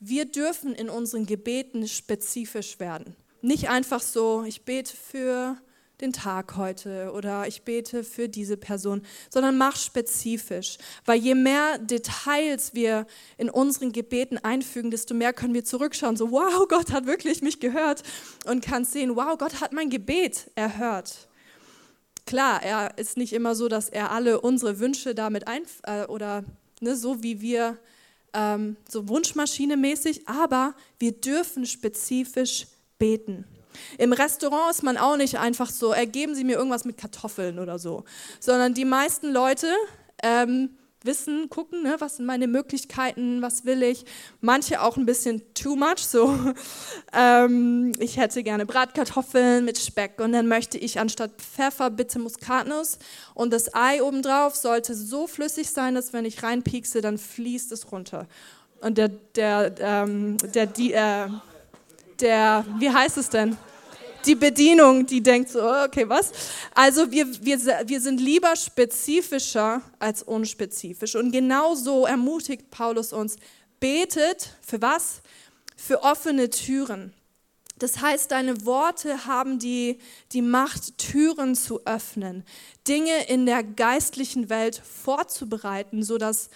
Wir 0.00 0.24
dürfen 0.24 0.74
in 0.74 0.88
unseren 0.88 1.26
Gebeten 1.26 1.86
spezifisch 1.88 2.78
werden. 2.80 3.16
Nicht 3.42 3.68
einfach 3.68 4.00
so, 4.00 4.44
ich 4.44 4.64
bete 4.64 4.96
für 4.96 5.58
den 6.00 6.12
Tag 6.12 6.56
heute 6.56 7.12
oder 7.12 7.48
ich 7.48 7.62
bete 7.62 8.04
für 8.04 8.28
diese 8.28 8.56
Person, 8.56 9.02
sondern 9.30 9.58
mach 9.58 9.76
spezifisch. 9.76 10.78
Weil 11.04 11.18
je 11.18 11.34
mehr 11.34 11.78
Details 11.78 12.74
wir 12.74 13.06
in 13.36 13.50
unseren 13.50 13.92
Gebeten 13.92 14.38
einfügen, 14.38 14.90
desto 14.90 15.14
mehr 15.14 15.32
können 15.32 15.54
wir 15.54 15.64
zurückschauen. 15.64 16.16
So, 16.16 16.30
wow, 16.30 16.66
Gott 16.68 16.92
hat 16.92 17.06
wirklich 17.06 17.42
mich 17.42 17.58
gehört 17.60 18.02
und 18.46 18.64
kann 18.64 18.84
sehen, 18.84 19.16
wow, 19.16 19.36
Gott 19.36 19.60
hat 19.60 19.72
mein 19.72 19.90
Gebet 19.90 20.50
erhört. 20.54 21.28
Klar, 22.26 22.62
er 22.62 22.98
ist 22.98 23.16
nicht 23.16 23.32
immer 23.32 23.54
so, 23.54 23.68
dass 23.68 23.88
er 23.88 24.12
alle 24.12 24.40
unsere 24.40 24.78
Wünsche 24.78 25.14
damit 25.14 25.48
ein 25.48 25.62
äh, 25.84 26.04
oder 26.04 26.44
ne, 26.80 26.94
so 26.94 27.22
wie 27.22 27.40
wir 27.40 27.78
ähm, 28.34 28.76
so 28.88 29.08
Wunschmaschine 29.08 29.76
mäßig, 29.76 30.28
aber 30.28 30.74
wir 30.98 31.12
dürfen 31.12 31.66
spezifisch 31.66 32.66
beten. 32.98 33.44
Im 33.98 34.12
Restaurant 34.12 34.70
ist 34.70 34.82
man 34.82 34.96
auch 34.96 35.16
nicht 35.16 35.38
einfach 35.38 35.70
so, 35.70 35.92
ergeben 35.92 36.34
Sie 36.34 36.44
mir 36.44 36.56
irgendwas 36.56 36.84
mit 36.84 36.96
Kartoffeln 36.96 37.58
oder 37.58 37.78
so, 37.78 38.04
sondern 38.40 38.74
die 38.74 38.84
meisten 38.84 39.32
Leute 39.32 39.68
ähm, 40.22 40.70
wissen, 41.04 41.48
gucken, 41.48 41.82
ne, 41.82 41.96
was 41.98 42.16
sind 42.16 42.26
meine 42.26 42.46
Möglichkeiten, 42.46 43.40
was 43.40 43.64
will 43.64 43.82
ich. 43.82 44.04
Manche 44.40 44.82
auch 44.82 44.96
ein 44.96 45.06
bisschen 45.06 45.42
too 45.54 45.76
much, 45.76 45.98
so 45.98 46.36
ähm, 47.12 47.92
ich 47.98 48.16
hätte 48.16 48.42
gerne 48.42 48.66
Bratkartoffeln 48.66 49.64
mit 49.64 49.78
Speck 49.78 50.20
und 50.20 50.32
dann 50.32 50.48
möchte 50.48 50.76
ich 50.78 50.98
anstatt 50.98 51.30
Pfeffer 51.38 51.90
bitte 51.90 52.18
Muskatnuss 52.18 52.98
und 53.34 53.52
das 53.52 53.74
Ei 53.74 54.02
obendrauf 54.02 54.56
sollte 54.56 54.94
so 54.94 55.26
flüssig 55.26 55.70
sein, 55.70 55.94
dass 55.94 56.12
wenn 56.12 56.24
ich 56.24 56.42
reinpiekse, 56.42 57.00
dann 57.00 57.18
fließt 57.18 57.72
es 57.72 57.92
runter. 57.92 58.26
Und 58.80 58.98
der, 58.98 59.08
der, 59.08 59.74
ähm, 59.80 60.36
der, 60.54 60.66
die, 60.66 60.92
äh, 60.92 61.28
der, 62.20 62.64
wie 62.78 62.90
heißt 62.90 63.18
es 63.18 63.28
denn? 63.28 63.56
Die 64.28 64.34
Bedienung, 64.34 65.06
die 65.06 65.22
denkt 65.22 65.48
so, 65.48 65.62
oh, 65.62 65.84
okay, 65.86 66.06
was? 66.06 66.32
Also 66.74 67.10
wir, 67.10 67.26
wir, 67.42 67.58
wir 67.86 68.00
sind 68.00 68.20
lieber 68.20 68.54
spezifischer 68.56 69.80
als 69.98 70.22
unspezifisch. 70.22 71.16
Und 71.16 71.32
genau 71.32 71.74
so 71.74 72.04
ermutigt 72.04 72.70
Paulus 72.70 73.14
uns, 73.14 73.36
betet 73.80 74.50
für 74.60 74.82
was? 74.82 75.22
Für 75.76 76.02
offene 76.02 76.50
Türen. 76.50 77.14
Das 77.78 78.02
heißt, 78.02 78.30
deine 78.30 78.66
Worte 78.66 79.24
haben 79.24 79.58
die, 79.58 79.98
die 80.32 80.42
Macht, 80.42 80.98
Türen 80.98 81.54
zu 81.54 81.86
öffnen, 81.86 82.44
Dinge 82.86 83.28
in 83.28 83.46
der 83.46 83.62
geistlichen 83.62 84.50
Welt 84.50 84.82
vorzubereiten, 84.84 86.02
sodass 86.02 86.50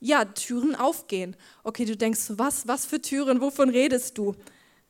ja, 0.00 0.24
Türen 0.24 0.76
aufgehen. 0.76 1.34
Okay, 1.64 1.84
du 1.84 1.96
denkst, 1.96 2.20
was, 2.28 2.68
was 2.68 2.86
für 2.86 3.00
Türen, 3.00 3.40
wovon 3.40 3.70
redest 3.70 4.16
du? 4.18 4.36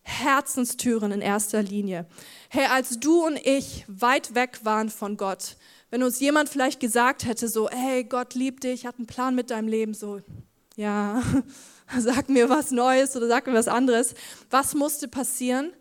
Herzenstüren 0.09 1.13
in 1.13 1.21
erster 1.21 1.63
Linie. 1.63 2.07
Hey, 2.49 2.67
als 2.67 2.99
du 2.99 3.27
und 3.27 3.37
ich 3.37 3.85
weit 3.89 4.35
weg 4.35 4.61
waren 4.65 4.91
von 4.91 5.17
Gott, 5.17 5.57
wenn 5.91 6.03
uns 6.03 6.21
jemand 6.21 6.49
vielleicht 6.49 6.81
gesagt 6.81 7.25
hätte, 7.25 7.49
so, 7.49 7.69
hey, 7.71 8.05
Gott 8.05 8.35
liebt 8.35 8.65
dich, 8.65 8.87
hat 8.87 8.97
einen 8.97 9.07
Plan 9.07 9.35
mit 9.35 9.51
deinem 9.51 9.69
Leben, 9.69 9.95
so, 9.95 10.21
ja, 10.77 11.23
sag 11.99 12.29
mir 12.29 12.49
was 12.49 12.71
Neues 12.71 13.17
oder 13.17 13.29
sag 13.29 13.47
mir 13.47 13.55
was 13.55 13.69
anderes. 13.69 14.15
Was 14.51 14.75
musste 14.75 15.09
passieren? 15.09 15.73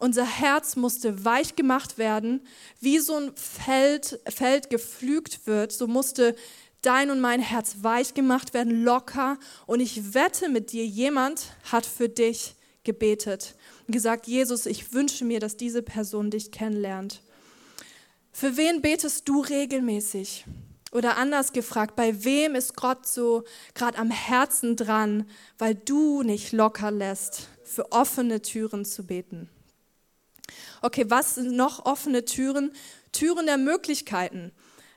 Unser 0.00 0.24
Herz 0.24 0.76
musste 0.76 1.24
weich 1.24 1.56
gemacht 1.56 1.98
werden, 1.98 2.46
wie 2.80 2.98
so 2.98 3.16
ein 3.16 3.32
Feld, 3.34 4.20
Feld 4.28 4.70
geflügt 4.70 5.46
wird, 5.46 5.72
so 5.72 5.86
musste 5.86 6.36
dein 6.82 7.10
und 7.10 7.20
mein 7.20 7.40
Herz 7.40 7.76
weich 7.82 8.14
gemacht 8.14 8.54
werden, 8.54 8.84
locker. 8.84 9.38
Und 9.66 9.80
ich 9.80 10.14
wette 10.14 10.48
mit 10.48 10.72
dir, 10.72 10.86
jemand 10.86 11.46
hat 11.70 11.84
für 11.84 12.08
dich 12.08 12.54
gebetet 12.88 13.54
und 13.86 13.92
gesagt, 13.92 14.26
Jesus, 14.26 14.64
ich 14.64 14.94
wünsche 14.94 15.26
mir, 15.26 15.40
dass 15.40 15.58
diese 15.58 15.82
Person 15.82 16.30
dich 16.30 16.50
kennenlernt. 16.52 17.20
Für 18.32 18.56
wen 18.56 18.80
betest 18.80 19.28
du 19.28 19.42
regelmäßig? 19.42 20.46
Oder 20.90 21.18
anders 21.18 21.52
gefragt, 21.52 21.96
bei 21.96 22.24
wem 22.24 22.54
ist 22.54 22.76
Gott 22.76 23.06
so 23.06 23.44
gerade 23.74 23.98
am 23.98 24.10
Herzen 24.10 24.74
dran, 24.74 25.28
weil 25.58 25.74
du 25.74 26.22
nicht 26.22 26.52
locker 26.52 26.90
lässt, 26.90 27.48
für 27.62 27.92
offene 27.92 28.40
Türen 28.40 28.86
zu 28.86 29.04
beten? 29.04 29.50
Okay, 30.80 31.04
was 31.08 31.34
sind 31.34 31.54
noch 31.54 31.84
offene 31.84 32.24
Türen? 32.24 32.72
Türen 33.12 33.44
der 33.44 33.58
Möglichkeiten. 33.58 34.50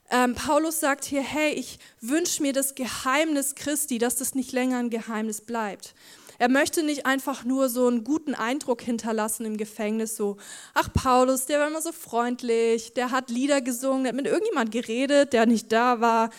Ähm, 0.09 0.33
Paulus 0.35 0.79
sagt 0.79 1.03
hier, 1.03 1.21
hey, 1.21 1.51
ich 1.53 1.77
wünsche 1.99 2.41
mir 2.41 2.53
das 2.53 2.75
Geheimnis 2.75 3.55
Christi, 3.55 3.97
dass 3.97 4.15
das 4.15 4.33
nicht 4.33 4.53
länger 4.53 4.77
ein 4.77 4.89
Geheimnis 4.89 5.41
bleibt. 5.41 5.93
Er 6.41 6.49
möchte 6.49 6.81
nicht 6.81 7.05
einfach 7.05 7.45
nur 7.45 7.69
so 7.69 7.85
einen 7.85 8.03
guten 8.03 8.33
Eindruck 8.33 8.81
hinterlassen 8.81 9.45
im 9.45 9.57
Gefängnis, 9.57 10.15
so, 10.15 10.37
ach 10.73 10.91
Paulus, 10.91 11.45
der 11.45 11.59
war 11.59 11.67
immer 11.67 11.83
so 11.83 11.91
freundlich, 11.91 12.95
der 12.95 13.11
hat 13.11 13.29
Lieder 13.29 13.61
gesungen, 13.61 14.05
der 14.05 14.09
hat 14.09 14.15
mit 14.15 14.25
irgendjemand 14.25 14.71
geredet, 14.71 15.33
der 15.33 15.45
nicht 15.45 15.71
da 15.71 16.01
war. 16.01 16.31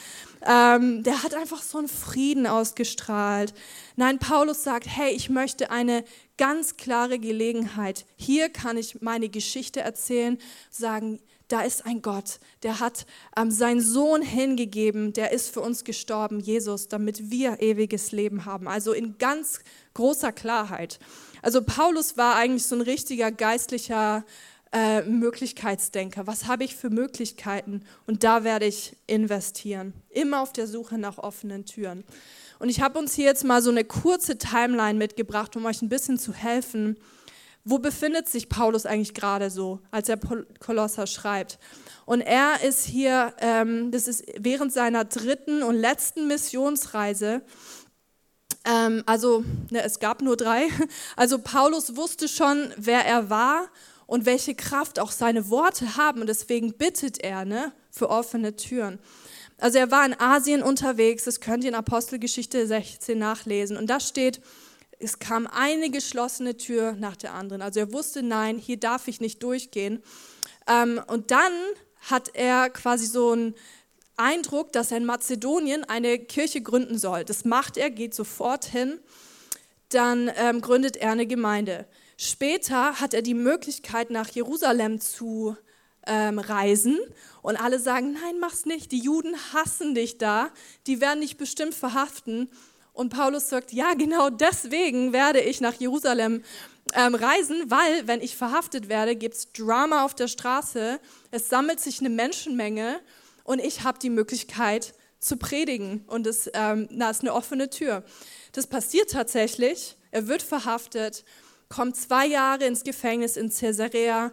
Ähm, 0.45 1.05
der 1.05 1.23
hat 1.23 1.35
einfach 1.35 1.63
so 1.63 1.79
einen 1.79 1.87
Frieden 1.87 2.49
ausgestrahlt. 2.49 3.55
Nein, 3.95 4.19
Paulus 4.19 4.65
sagt, 4.65 4.89
hey, 4.89 5.13
ich 5.13 5.31
möchte 5.31 5.71
eine 5.71 6.03
ganz 6.37 6.77
klare 6.77 7.21
Gelegenheit. 7.21 8.05
Hier 8.17 8.49
kann 8.49 8.77
ich 8.77 9.03
meine 9.03 9.29
Geschichte 9.29 9.83
erzählen, 9.83 10.37
sagen, 10.69 11.21
da 11.53 11.61
ist 11.61 11.85
ein 11.85 12.01
Gott, 12.01 12.41
der 12.63 12.81
hat 12.81 13.05
ähm, 13.37 13.51
seinen 13.51 13.83
Sohn 13.83 14.23
hingegeben, 14.23 15.13
der 15.13 15.33
ist 15.33 15.53
für 15.53 15.61
uns 15.61 15.85
gestorben, 15.85 16.41
Jesus, 16.41 16.89
damit 16.89 17.31
wir 17.31 17.61
ewiges 17.61 18.11
Leben 18.11 18.47
haben. 18.47 18.67
Also 18.67 18.93
in 18.93 19.19
ganz 19.19 19.61
großer 19.93 20.33
Klarheit. 20.33 20.99
Also 21.43 21.61
Paulus 21.63 22.17
war 22.17 22.37
eigentlich 22.37 22.65
so 22.65 22.77
ein 22.77 22.81
richtiger 22.81 23.31
geistlicher 23.31 24.25
äh, 24.73 25.03
Möglichkeitsdenker. 25.03 26.27
Was 26.27 26.47
habe 26.47 26.65
ich 26.65 26.75
für 26.75 26.89
Möglichkeiten? 26.89 27.83
Und 28.07 28.25
da 28.25 28.45
werde 28.45 28.65
ich 28.65 28.97
investieren. 29.07 29.93
Immer 30.09 30.41
auf 30.41 30.55
der 30.55 30.67
Suche 30.67 30.97
nach 30.97 31.19
offenen 31.19 31.67
Türen. 31.67 32.05
Und 32.61 32.71
ich 32.71 32.81
habe 32.81 32.99
uns 32.99 33.13
hier 33.13 33.27
jetzt 33.27 33.45
mal 33.45 33.61
so 33.61 33.71
eine 33.71 33.85
kurze 33.85 34.39
Timeline 34.39 34.99
mitgebracht, 34.99 35.55
um 35.57 35.67
euch 35.67 35.83
ein 35.83 35.91
bisschen 35.91 36.19
zu 36.19 36.33
helfen, 36.33 36.97
wo 37.65 37.79
befindet 37.79 38.29
sich 38.29 38.49
Paulus 38.49 38.87
eigentlich 38.87 39.15
gerade 39.15 39.51
so, 39.51 39.81
als 39.91 40.09
er 40.09 40.19
Kolosser 40.59 41.07
schreibt? 41.07 41.59
Und 42.05 42.21
er 42.21 42.63
ist 42.65 42.85
hier, 42.85 43.33
ähm, 43.39 43.91
das 43.93 44.09
ist 44.09 44.25
während 44.39 44.73
seiner 44.73 45.05
dritten 45.05 45.63
und 45.63 45.77
letzten 45.77 46.27
Missionsreise, 46.27 47.43
ähm, 48.65 49.03
also 49.07 49.45
ne, 49.71 49.83
es 49.83 50.01
gab 50.01 50.23
nur 50.23 50.37
drei, 50.37 50.69
also 51.17 51.39
Paulus 51.39 51.97
wusste 51.97 52.29
schon, 52.29 52.73
wer 52.77 53.05
er 53.07 53.31
war 53.31 53.69
und 54.07 54.27
welche 54.27 54.55
Kraft 54.55 54.99
auch 54.99 55.13
seine 55.13 55.49
Worte 55.49 55.97
haben 55.97 56.21
und 56.21 56.29
deswegen 56.29 56.75
bittet 56.75 57.19
er 57.19 57.45
ne, 57.45 57.73
für 57.91 58.11
offene 58.11 58.57
Türen. 58.57 58.99
Also 59.59 59.79
er 59.79 59.93
war 59.93 60.05
in 60.05 60.19
Asien 60.19 60.63
unterwegs, 60.63 61.25
das 61.25 61.41
könnt 61.41 61.63
ihr 61.63 61.71
in 61.71 61.77
Apostelgeschichte 61.77 62.67
16 62.67 63.17
nachlesen 63.17 63.77
und 63.77 63.89
da 63.89 64.01
steht, 64.01 64.41
es 65.03 65.19
kam 65.19 65.47
eine 65.47 65.91
geschlossene 65.91 66.57
Tür 66.57 66.93
nach 66.93 67.17
der 67.17 67.35
anderen. 67.35 67.61
Also 67.61 67.81
er 67.81 67.93
wusste, 67.93 68.23
nein, 68.23 68.59
hier 68.59 68.79
darf 68.79 69.09
ich 69.09 69.21
nicht 69.21 69.43
durchgehen. 69.43 70.03
Ähm, 70.69 71.01
und 71.09 71.31
dann 71.31 71.53
hat 72.01 72.31
er 72.35 72.71
quasi 72.71 73.07
so 73.07 73.33
einen 73.33 73.55
Eindruck, 74.17 74.73
dass 74.73 74.91
er 74.91 74.99
in 74.99 75.05
Mazedonien 75.05 75.85
eine 75.85 76.19
Kirche 76.19 76.61
gründen 76.61 76.99
soll. 76.99 77.25
Das 77.25 77.45
macht 77.45 77.77
er, 77.77 77.91
geht 77.91 78.15
sofort 78.15 78.65
hin. 78.65 79.01
Dann 79.89 80.31
ähm, 80.37 80.61
gründet 80.61 80.97
er 80.97 81.13
eine 81.13 81.27
Gemeinde. 81.27 81.87
Später 82.17 83.01
hat 83.01 83.15
er 83.15 83.23
die 83.23 83.35
Möglichkeit, 83.35 84.11
nach 84.11 84.29
Jerusalem 84.29 85.01
zu 85.01 85.57
ähm, 86.07 86.39
reisen 86.39 86.99
und 87.43 87.57
alle 87.57 87.79
sagen, 87.79 88.13
nein, 88.13 88.39
mach's 88.41 88.65
nicht, 88.65 88.93
die 88.93 89.01
Juden 89.01 89.37
hassen 89.53 89.95
dich 89.95 90.19
da, 90.19 90.51
die 90.87 91.01
werden 91.01 91.21
dich 91.21 91.37
bestimmt 91.37 91.75
verhaften. 91.75 92.51
Und 92.93 93.09
Paulus 93.09 93.49
sagt, 93.49 93.73
ja, 93.73 93.95
genau 93.95 94.29
deswegen 94.29 95.13
werde 95.13 95.41
ich 95.41 95.61
nach 95.61 95.75
Jerusalem 95.75 96.43
ähm, 96.95 97.15
reisen, 97.15 97.71
weil 97.71 98.07
wenn 98.07 98.21
ich 98.21 98.37
verhaftet 98.37 98.89
werde, 98.89 99.17
gibt 99.17 99.35
es 99.35 99.53
Drama 99.53 100.05
auf 100.05 100.15
der 100.15 100.29
Straße, 100.29 101.01
es 101.31 101.49
sammelt 101.49 101.81
sich 101.81 102.01
eine 102.01 102.11
Menschenmenge 102.11 103.01
und 103.45 103.61
ich 103.61 103.85
habe 103.85 103.99
die 103.99 104.11
Möglichkeit 104.11 104.95
zu 105.21 105.37
predigen. 105.37 106.05
Und 106.07 106.27
es 106.27 106.51
ähm, 106.53 106.89
na, 106.91 107.11
ist 107.11 107.23
eine 107.23 107.33
offene 107.33 107.71
Tür. 107.71 108.05
Das 108.53 108.67
passiert 108.67 109.11
tatsächlich, 109.11 109.97
er 110.11 110.27
wird 110.27 110.43
verhaftet, 110.43 111.25
kommt 111.71 111.97
zwei 111.97 112.27
Jahre 112.27 112.65
ins 112.65 112.85
Gefängnis 112.85 113.39
in 113.39 113.49
Caesarea, 113.49 114.31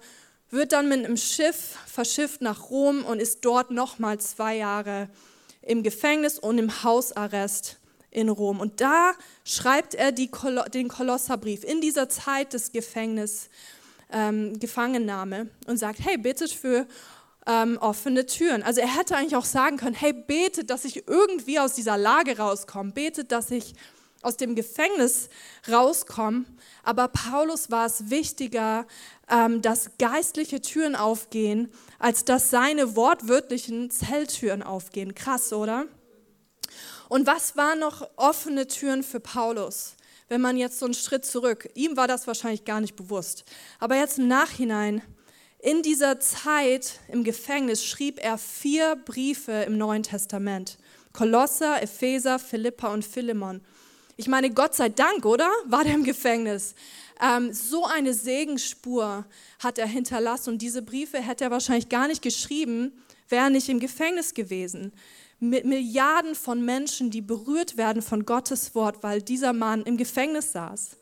wird 0.50 0.74
dann 0.74 0.90
mit 0.90 1.06
einem 1.06 1.16
Schiff 1.16 1.78
verschifft 1.86 2.42
nach 2.42 2.70
Rom 2.70 3.06
und 3.06 3.22
ist 3.22 3.46
dort 3.46 3.72
nochmal 3.72 4.20
zwei 4.20 4.58
Jahre 4.58 5.10
im 5.62 5.84
Gefängnis 5.84 6.40
und 6.40 6.58
im 6.58 6.84
Hausarrest 6.84 7.80
in 8.12 8.30
Rom. 8.30 8.60
Und 8.60 8.82
da 8.82 9.14
schreibt 9.44 9.96
er 9.96 10.12
Kol 10.28 10.64
den 10.74 10.88
Kolosserbrief 10.88 11.64
in 11.64 11.82
dieser 11.82 12.10
Zeit 12.10 12.54
des 12.54 12.72
Gefängnis, 12.72 13.50
ähm, 14.12 14.60
Gefangennahme 14.60 15.50
und 15.68 15.78
sagt, 15.78 16.00
hey, 16.04 16.18
betet 16.18 16.52
für 16.52 16.88
ähm, 17.46 17.78
offene 17.80 18.26
Türen. 18.26 18.64
Also 18.64 18.82
er 18.82 18.98
hätte 18.98 19.16
eigentlich 19.16 19.36
auch 19.36 19.46
sagen 19.46 19.78
können, 19.78 19.96
hey, 19.96 20.14
betet, 20.14 20.70
dass 20.70 20.86
ich 20.86 21.08
irgendwie 21.08 21.60
aus 21.60 21.74
dieser 21.74 21.98
Lage 21.98 22.38
rauskomme, 22.38 22.92
betet, 22.92 23.32
dass 23.32 23.52
ich 23.52 23.74
aus 24.22 24.38
dem 24.38 24.56
Gefängnis 24.56 25.30
rauskomme. 25.70 26.46
Aber 26.84 27.08
Paulus 27.08 27.72
war 27.72 27.86
es 27.86 28.10
wichtiger, 28.10 28.86
ähm, 29.30 29.62
dass 29.62 29.92
geistliche 29.98 30.62
Türen 30.62 30.96
aufgehen, 30.96 31.72
als 32.00 32.26
dass 32.26 32.50
seine 32.50 32.96
wortwörtlichen 32.96 33.90
Zelltüren 33.90 34.64
aufgehen. 34.64 35.16
Krass, 35.16 35.54
oder? 35.54 35.86
Und 37.10 37.26
was 37.26 37.58
waren 37.58 37.80
noch 37.80 38.08
offene 38.18 38.68
Türen 38.68 39.02
für 39.02 39.20
Paulus? 39.20 39.96
Wenn 40.30 40.42
man 40.42 40.58
jetzt 40.58 40.78
so 40.78 40.86
einen 40.86 40.94
Schritt 40.94 41.26
zurück, 41.26 41.68
ihm 41.74 41.98
war 41.98 42.08
das 42.08 42.28
wahrscheinlich 42.28 42.66
gar 42.66 42.80
nicht 42.82 42.96
bewusst, 42.96 43.46
aber 43.80 43.96
jetzt 43.96 44.20
im 44.20 44.28
Nachhinein, 44.28 45.02
in 45.58 45.82
dieser 45.82 46.20
Zeit 46.20 47.00
im 47.10 47.24
Gefängnis 47.24 47.84
schrieb 47.84 48.24
er 48.24 48.38
vier 48.38 48.96
Briefe 48.96 49.52
im 49.52 49.78
Neuen 49.78 50.04
Testament. 50.04 50.78
Kolosser, 51.12 51.82
Epheser, 51.82 52.38
Philippa 52.38 52.94
und 52.94 53.04
Philemon. 53.04 53.62
Ich 54.16 54.28
meine, 54.28 54.52
Gott 54.52 54.76
sei 54.76 54.90
Dank, 54.90 55.26
oder? 55.26 55.50
War 55.66 55.84
der 55.84 55.96
im 55.96 56.04
Gefängnis. 56.04 56.76
Ähm, 57.22 57.52
so 57.52 57.86
eine 57.86 58.14
Segenspur 58.14 59.26
hat 59.58 59.80
er 59.80 59.88
hinterlassen 59.88 60.52
und 60.52 60.62
diese 60.62 60.84
Briefe 60.84 61.18
hätte 61.18 61.46
er 61.46 61.52
wahrscheinlich 61.52 61.90
gar 61.90 62.08
nicht 62.08 62.22
geschrieben, 62.22 63.04
wäre 63.28 63.46
er 63.46 63.50
nicht 63.50 63.68
im 63.68 63.80
Gefängnis 63.80 64.36
gewesen 64.36 64.94
mit 65.40 65.66
Milliarden 65.66 66.36
von 66.36 66.64
Menschen, 66.64 67.12
die 67.12 67.22
berührt 67.22 67.78
werden 67.78 68.02
von 68.02 68.26
Gottes 68.26 68.76
Wort, 68.76 69.04
weil 69.04 69.22
dieser 69.22 69.54
Mann 69.54 69.84
im 69.84 69.98
Gefängnis 69.98 70.52
saß. 70.52 70.98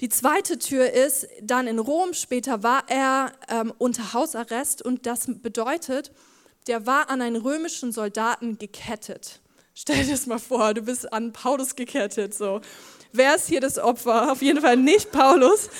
Die 0.00 0.08
zweite 0.08 0.58
Tür 0.58 0.92
ist, 0.92 1.26
dann 1.42 1.66
in 1.66 1.78
Rom 1.78 2.14
später 2.14 2.62
war 2.62 2.84
er 2.86 3.32
ähm, 3.48 3.72
unter 3.78 4.12
Hausarrest 4.12 4.80
und 4.80 5.06
das 5.06 5.26
bedeutet, 5.26 6.12
der 6.68 6.86
war 6.86 7.10
an 7.10 7.20
einen 7.20 7.36
römischen 7.36 7.92
Soldaten 7.92 8.58
gekettet. 8.58 9.40
Stell 9.74 10.04
dir 10.04 10.12
das 10.12 10.26
mal 10.26 10.38
vor, 10.38 10.74
du 10.74 10.82
bist 10.82 11.12
an 11.12 11.32
Paulus 11.32 11.74
gekettet. 11.74 12.34
So. 12.34 12.60
Wer 13.12 13.36
ist 13.36 13.48
hier 13.48 13.60
das 13.60 13.78
Opfer? 13.78 14.32
Auf 14.32 14.42
jeden 14.42 14.60
Fall 14.60 14.76
nicht 14.76 15.10
Paulus. 15.10 15.70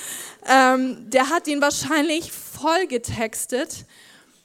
Ähm, 0.47 1.09
der 1.09 1.29
hat 1.29 1.47
ihn 1.47 1.61
wahrscheinlich 1.61 2.31
voll 2.31 2.87
getextet 2.87 3.85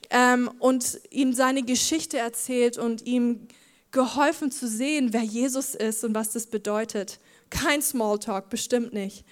ähm, 0.09 0.49
und 0.59 0.99
ihm 1.09 1.33
seine 1.33 1.63
Geschichte 1.63 2.17
erzählt 2.17 2.77
und 2.77 3.05
ihm 3.05 3.47
geholfen 3.91 4.51
zu 4.51 4.67
sehen, 4.67 5.13
wer 5.13 5.23
Jesus 5.23 5.73
ist 5.73 6.03
und 6.03 6.13
was 6.13 6.31
das 6.31 6.47
bedeutet. 6.47 7.19
Kein 7.49 7.81
Smalltalk, 7.81 8.49
bestimmt 8.49 8.93
nicht. 8.93 9.25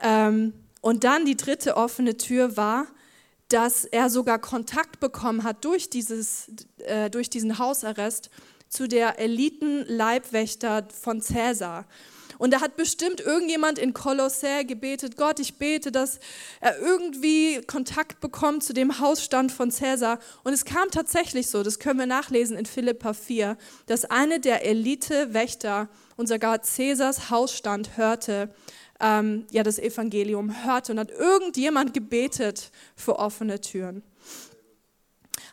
Ähm, 0.00 0.52
und 0.80 1.04
dann 1.04 1.24
die 1.24 1.36
dritte 1.36 1.76
offene 1.76 2.16
Tür 2.16 2.56
war, 2.56 2.86
dass 3.48 3.84
er 3.84 4.08
sogar 4.08 4.38
Kontakt 4.38 5.00
bekommen 5.00 5.44
hat 5.44 5.64
durch, 5.64 5.90
dieses, 5.90 6.50
äh, 6.78 7.10
durch 7.10 7.28
diesen 7.28 7.58
Hausarrest 7.58 8.30
zu 8.68 8.88
der 8.88 9.18
Eliten-Leibwächter 9.18 10.88
von 10.90 11.20
Cäsar. 11.20 11.86
Und 12.42 12.50
da 12.50 12.60
hat 12.60 12.74
bestimmt 12.74 13.20
irgendjemand 13.20 13.78
in 13.78 13.94
Kolossä 13.94 14.64
gebetet, 14.64 15.16
Gott, 15.16 15.38
ich 15.38 15.58
bete, 15.58 15.92
dass 15.92 16.18
er 16.60 16.76
irgendwie 16.76 17.62
Kontakt 17.68 18.18
bekommt 18.18 18.64
zu 18.64 18.72
dem 18.72 18.98
Hausstand 18.98 19.52
von 19.52 19.70
Cäsar. 19.70 20.18
Und 20.42 20.52
es 20.52 20.64
kam 20.64 20.90
tatsächlich 20.90 21.46
so, 21.46 21.62
das 21.62 21.78
können 21.78 22.00
wir 22.00 22.06
nachlesen 22.06 22.56
in 22.56 22.66
Philippa 22.66 23.12
4, 23.12 23.56
dass 23.86 24.06
eine 24.06 24.40
der 24.40 24.66
Elite-Wächter 24.66 25.88
und 26.16 26.26
sogar 26.26 26.62
Cäsars 26.62 27.30
Hausstand 27.30 27.96
hörte, 27.96 28.52
ähm, 28.98 29.46
ja, 29.52 29.62
das 29.62 29.78
Evangelium 29.78 30.64
hörte 30.64 30.90
und 30.90 30.98
hat 30.98 31.12
irgendjemand 31.12 31.94
gebetet 31.94 32.72
für 32.96 33.20
offene 33.20 33.60
Türen. 33.60 34.02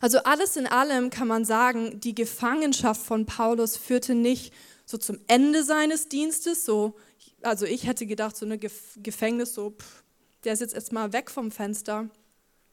Also 0.02 0.23
alles 0.23 0.56
in 0.56 0.65
allem 0.65 1.12
kann 1.12 1.28
man 1.28 1.45
sagen, 1.45 1.99
die 1.99 2.15
Gefangenschaft 2.15 3.06
von 3.06 3.28
Paulus 3.28 3.78
führte 3.78 4.15
nicht 4.15 4.52
so 4.89 4.97
zum 4.97 5.19
Ende 5.28 5.63
seines 5.63 6.10
Dienstes, 6.10 6.65
so, 6.65 6.95
also 7.43 7.67
ich 7.67 7.86
hätte 7.86 8.08
gedacht, 8.08 8.36
so 8.36 8.43
eine 8.43 8.58
Gefängnis, 8.58 9.54
so, 9.54 9.69
pff, 9.69 10.04
der 10.43 10.54
ist 10.54 10.62
jetzt 10.62 10.91
mal 10.91 11.13
weg 11.13 11.30
vom 11.30 11.52
Fenster, 11.52 12.10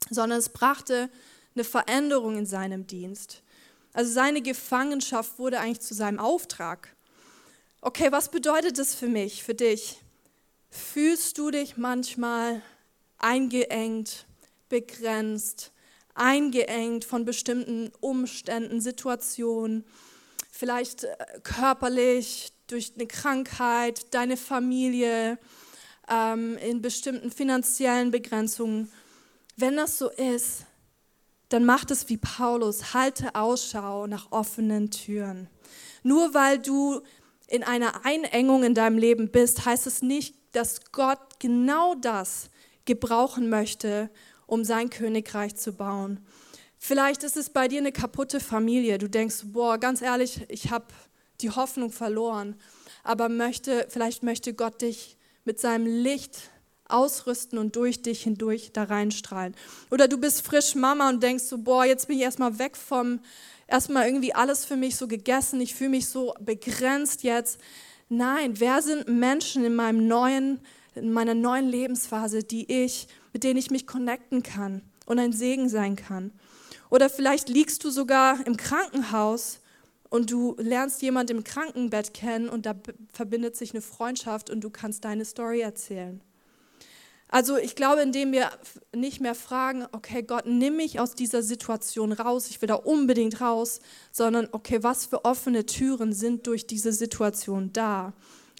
sondern 0.09 0.38
es 0.38 0.48
brachte 0.48 1.11
eine 1.55 1.64
Veränderung 1.64 2.38
in 2.38 2.46
seinem 2.46 2.87
Dienst. 2.87 3.42
Also 3.92 4.11
seine 4.11 4.40
Gefangenschaft 4.40 5.38
wurde 5.38 5.61
eigentlich 5.61 5.81
zu 5.81 5.92
seinem 5.92 6.18
Auftrag. 6.18 6.96
Okay, 7.83 8.11
was 8.11 8.31
bedeutet 8.31 8.79
das 8.79 8.94
für 8.94 9.09
mich, 9.09 9.42
für 9.42 9.55
dich? 9.55 9.98
Fühlst 10.70 11.37
du 11.37 11.50
dich 11.50 11.76
manchmal 11.76 12.62
eingeengt, 13.18 14.24
begrenzt, 14.70 15.70
eingeengt 16.14 17.05
von 17.05 17.26
bestimmten 17.26 17.92
Umständen, 18.00 18.81
Situationen? 18.81 19.85
Vielleicht 20.57 21.05
äh, 21.05 21.16
körperlich, 21.42 22.53
durch 22.66 22.95
eine 22.97 23.07
Krankheit, 23.07 24.12
deine 24.12 24.37
Familie, 24.37 25.38
ähm, 26.09 26.57
in 26.59 26.83
bestimmten 26.83 27.31
finanziellen 27.31 28.11
Begrenzungen. 28.11 28.90
Wenn 29.57 29.77
das 29.77 29.99
so 29.99 30.11
ist, 30.11 30.66
dann 31.49 31.64
mach 31.64 31.85
es 31.90 32.09
wie 32.09 32.16
Paulus, 32.16 32.92
halte 32.92 33.35
Ausschau 33.35 34.07
nach 34.07 34.33
offenen 34.33 34.90
Türen. 34.90 35.49
Nur 36.03 36.35
weil 36.35 36.59
du 36.59 37.01
in 37.47 37.62
einer 37.62 38.05
Einengung 38.05 38.64
in 38.64 38.75
deinem 38.75 38.99
Leben 38.99 39.31
bist, 39.31 39.64
heißt 39.64 39.87
es 39.87 40.03
nicht, 40.03 40.35
dass 40.53 40.81
Gott 40.90 41.38
genau 41.38 41.95
das 41.95 42.51
gebrauchen 42.85 43.49
möchte, 43.49 44.11
um 44.47 44.64
sein 44.64 44.90
Königreich 44.90 45.55
zu 45.55 45.73
bauen. 45.73 46.27
Vielleicht 46.87 47.25
ist 47.25 47.37
es 47.37 47.51
bei 47.51 47.66
dir 47.66 47.81
eine 47.81 47.90
kaputte 47.90 48.38
Familie. 48.38 48.99
Du 48.99 49.09
denkst, 49.09 49.38
boah, 49.46 49.77
ganz 49.77 50.03
ehrlich, 50.03 50.42
ich 50.46 50.70
habe 50.70 50.87
die 51.40 51.51
Hoffnung 51.51 51.90
verloren. 51.90 52.55
Aber 53.03 53.29
möchte, 53.29 53.88
vielleicht 53.88 54.22
möchte 54.22 54.55
Gott 54.55 54.83
dich 54.83 55.16
mit 55.44 55.59
seinem 55.59 55.85
Licht 55.85 56.49
ausrüsten 56.88 57.59
und 57.59 57.75
durch 57.75 58.03
dich 58.03 58.22
hindurch 58.22 58.70
da 58.72 58.85
reinstrahlen. 58.85 59.57
Oder 59.90 60.07
du 60.07 60.16
bist 60.16 60.42
frisch 60.42 60.77
Mama 60.77 61.09
und 61.09 61.25
denkst 61.25 61.42
so, 61.42 61.59
boah, 61.59 61.85
jetzt 61.85 62.07
bin 62.07 62.18
ich 62.18 62.22
erstmal 62.22 62.61
weg 62.61 62.77
vom, 62.77 63.18
erstmal 63.66 64.07
irgendwie 64.07 64.33
alles 64.33 64.64
für 64.64 64.77
mich 64.77 64.94
so 64.94 65.09
gegessen, 65.09 65.61
ich 65.61 65.75
fühle 65.75 65.90
mich 65.90 66.09
so 66.09 66.35
begrenzt 66.38 67.25
jetzt. 67.25 67.59
Nein, 68.09 68.61
wer 68.61 68.81
sind 68.81 69.09
Menschen 69.09 69.64
in 69.64 69.75
meinem 69.75 70.07
neuen, 70.07 70.61
in 70.94 71.12
meiner 71.12 71.35
neuen 71.35 71.68
Lebensphase, 71.68 72.44
die 72.44 72.72
ich, 72.72 73.09
mit 73.33 73.42
denen 73.42 73.59
ich 73.59 73.72
mich 73.72 73.88
connecten 73.88 74.44
kann 74.44 74.83
und 75.05 75.18
ein 75.18 75.33
Segen 75.33 75.68
sein 75.68 75.96
kann? 75.96 76.31
Oder 76.90 77.11
vielleicht 77.11 77.49
liegst 77.49 77.85
du 77.85 77.90
sogar 77.90 78.46
im 78.46 78.57
Krankenhaus 78.57 79.61
und 80.09 80.31
du 80.31 80.55
lernst 80.59 81.03
jemand 81.03 81.31
im 81.31 81.44
Krankenbett 81.44 82.14
kennen 82.14 82.49
und 82.49 82.66
da 82.66 82.75
verbindet 83.12 83.57
sich 83.57 83.72
eine 83.72 83.83
Freundschaft 83.83 84.51
und 84.51 84.61
du 84.61 84.70
kannst 84.70 85.05
deine 85.05 85.25
Story 85.25 85.61
erzählen. 85.61 86.20
Also 87.29 87.57
ich 87.57 87.75
glaube, 87.75 88.03
indem 88.03 88.31
wir 88.31 88.51
nicht 88.94 89.20
mehr 89.20 89.35
fragen, 89.35 89.85
okay, 89.90 90.22
Gott, 90.22 90.46
nimm 90.46 90.77
mich 90.77 91.01
aus 91.01 91.14
dieser 91.14 91.42
Situation 91.42 92.12
raus, 92.12 92.49
ich 92.49 92.62
will 92.62 92.68
da 92.68 92.77
unbedingt 92.77 93.40
raus, 93.40 93.81
sondern 94.12 94.49
okay, 94.53 94.83
was 94.83 95.07
für 95.07 95.25
offene 95.25 95.66
Türen 95.66 96.12
sind 96.12 96.46
durch 96.46 96.68
diese 96.68 96.92
Situation 96.92 97.72
da? 97.72 98.12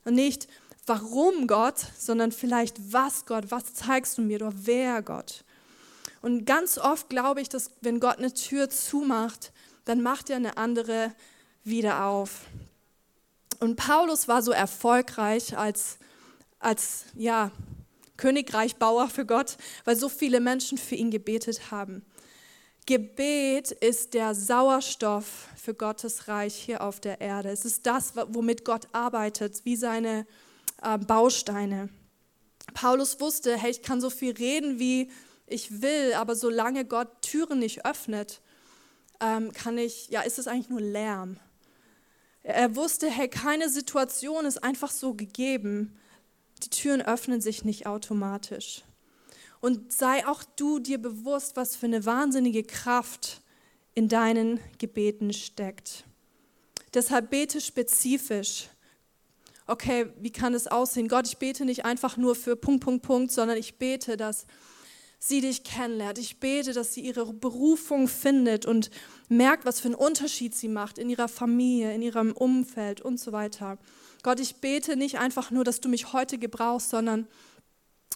Und 0.04 0.14
nicht, 0.14 0.48
warum 0.84 1.46
Gott, 1.46 1.76
sondern 1.96 2.32
vielleicht 2.32 2.92
was 2.92 3.24
Gott, 3.24 3.50
was 3.50 3.72
zeigst 3.74 4.18
du 4.18 4.22
mir, 4.22 4.36
oder 4.36 4.52
wer 4.54 5.00
Gott? 5.02 5.44
Und 6.26 6.44
ganz 6.44 6.76
oft 6.76 7.08
glaube 7.08 7.40
ich, 7.40 7.48
dass 7.48 7.70
wenn 7.82 8.00
Gott 8.00 8.18
eine 8.18 8.34
Tür 8.34 8.68
zumacht, 8.68 9.52
dann 9.84 10.02
macht 10.02 10.28
er 10.28 10.34
eine 10.34 10.56
andere 10.56 11.14
wieder 11.62 12.04
auf. 12.04 12.40
Und 13.60 13.76
Paulus 13.76 14.26
war 14.26 14.42
so 14.42 14.50
erfolgreich 14.50 15.56
als, 15.56 15.98
als 16.58 17.04
ja, 17.14 17.52
Königreichbauer 18.16 19.08
für 19.08 19.24
Gott, 19.24 19.56
weil 19.84 19.94
so 19.94 20.08
viele 20.08 20.40
Menschen 20.40 20.78
für 20.78 20.96
ihn 20.96 21.12
gebetet 21.12 21.70
haben. 21.70 22.04
Gebet 22.86 23.70
ist 23.70 24.12
der 24.12 24.34
Sauerstoff 24.34 25.46
für 25.54 25.74
Gottes 25.74 26.26
Reich 26.26 26.56
hier 26.56 26.82
auf 26.82 26.98
der 26.98 27.20
Erde. 27.20 27.50
Es 27.50 27.64
ist 27.64 27.86
das, 27.86 28.14
womit 28.16 28.64
Gott 28.64 28.88
arbeitet, 28.90 29.60
wie 29.62 29.76
seine 29.76 30.26
äh, 30.82 30.98
Bausteine. 30.98 31.88
Paulus 32.74 33.20
wusste, 33.20 33.56
hey, 33.56 33.70
ich 33.70 33.82
kann 33.82 34.00
so 34.00 34.10
viel 34.10 34.32
reden, 34.32 34.80
wie 34.80 35.08
ich 35.46 35.82
will, 35.82 36.14
aber 36.14 36.35
solange 36.35 36.85
Gott 36.85 37.22
Türen 37.22 37.61
nicht 37.61 37.87
öffnet, 37.87 38.40
ähm, 39.20 39.52
kann 39.52 39.78
ich, 39.78 40.09
ja, 40.09 40.22
ist 40.22 40.38
es 40.38 40.46
eigentlich 40.46 40.68
nur 40.68 40.80
Lärm. 40.80 41.38
Er 42.42 42.76
wusste, 42.76 43.09
hey, 43.11 43.28
keine 43.28 43.68
Situation 43.68 44.44
ist 44.44 44.62
einfach 44.62 44.90
so 44.90 45.14
gegeben. 45.14 45.98
Die 46.62 46.70
Türen 46.70 47.02
öffnen 47.02 47.40
sich 47.40 47.64
nicht 47.64 47.87
automatisch. 47.87 48.82
Und 49.61 49.92
sei 49.92 50.26
auch 50.26 50.44
du 50.56 50.78
dir 50.78 50.98
bewusst, 50.98 51.56
was 51.56 51.76
für 51.76 51.87
eine 51.87 52.04
wahnsinnige 52.04 52.62
Kraft 52.62 53.42
in 53.94 54.09
deinen 54.09 54.61
Gebeten 54.78 55.32
steckt. 55.32 56.04
Deshalb 56.94 57.30
bete 57.30 57.61
spezifisch. 57.61 58.68
Okay, 59.66 60.06
wie 60.20 60.30
kann 60.30 60.54
es 60.54 60.68
aussehen? 60.68 61.09
Gott, 61.09 61.26
ich 61.26 61.38
bete 61.38 61.64
nicht 61.64 61.85
einfach 61.85 62.16
nur 62.16 62.37
für 62.37 62.54
Punkt, 62.54 62.85
Punkt, 62.85 63.04
Punkt, 63.04 63.32
sondern 63.32 63.56
ich 63.56 63.78
bete, 63.78 64.16
dass 64.16 64.46
sie 65.18 65.40
dich 65.40 65.64
kennenlernt. 65.64 66.18
Ich 66.18 66.40
bete, 66.40 66.72
dass 66.72 66.94
sie 66.94 67.00
ihre 67.00 67.33
Berufung 67.33 68.09
findet 68.09 68.66
und 68.66 68.90
merkt, 69.29 69.64
was 69.64 69.81
für 69.81 69.87
einen 69.87 69.94
Unterschied 69.94 70.55
sie 70.55 70.68
macht 70.68 70.98
in 70.98 71.11
ihrer 71.11 71.29
Familie, 71.29 71.94
in 71.94 72.02
ihrem 72.02 72.33
Umfeld 72.33 73.00
und 73.00 73.18
so 73.18 73.33
weiter. 73.33 73.79
Gott, 74.22 74.40
ich 74.40 74.57
bete 74.57 74.96
nicht 74.96 75.18
einfach 75.18 75.50
nur, 75.50 75.64
dass 75.64 75.81
du 75.81 75.88
mich 75.88 76.12
heute 76.12 76.38
gebrauchst, 76.38 76.90
sondern 76.90 77.26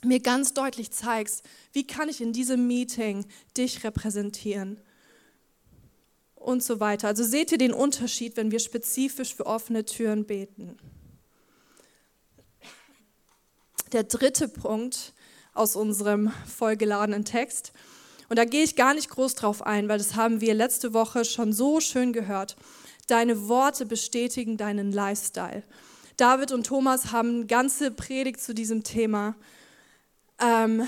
mir 0.05 0.21
ganz 0.21 0.55
deutlich 0.55 0.91
zeigst, 0.91 1.43
wie 1.73 1.87
kann 1.87 2.09
ich 2.09 2.21
in 2.21 2.33
diesem 2.33 2.67
Meeting 2.67 3.27
dich 3.57 3.85
repräsentieren 3.85 4.81
und 6.35 6.63
so 6.63 6.81
weiter. 6.81 7.09
Also 7.09 7.23
seht 7.23 7.53
ihr 7.53 7.59
den 7.59 7.75
Unterschied, 7.75 8.37
wenn 8.37 8.51
wir 8.51 8.61
spezifisch 8.61 9.35
für 9.35 9.47
offene 9.47 9.85
Türen 9.85 10.25
beten. 10.25 10.77
Der 13.93 14.05
dritte 14.05 14.49
Punkt 14.49 15.13
aus 15.55 15.77
unserem 15.77 16.33
vollgeladenen 16.47 17.25
Text. 17.25 17.73
Und 18.29 18.39
da 18.39 18.45
gehe 18.45 18.63
ich 18.63 18.77
gar 18.77 18.95
nicht 18.95 19.11
groß 19.11 19.35
drauf 19.35 19.63
ein, 19.63 19.89
weil 19.89 19.99
das 19.99 20.15
haben 20.15 20.41
wir 20.41 20.55
letzte 20.55 20.95
Woche 20.95 21.25
schon 21.25 21.53
so 21.53 21.81
schön 21.81 22.13
gehört. 22.13 22.57
Deine 23.09 23.49
Worte 23.49 23.87
bestätigen 23.87 24.57
deinen 24.57 24.93
Lifestyle. 24.93 25.65
David 26.17 26.53
und 26.53 26.67
Thomas 26.67 27.13
haben 27.13 27.31
eine 27.31 27.47
ganze 27.47 27.91
Predigt 27.91 28.41
zu 28.41 28.55
diesem 28.55 28.85
Thema 28.85 29.35
ähm, 30.39 30.87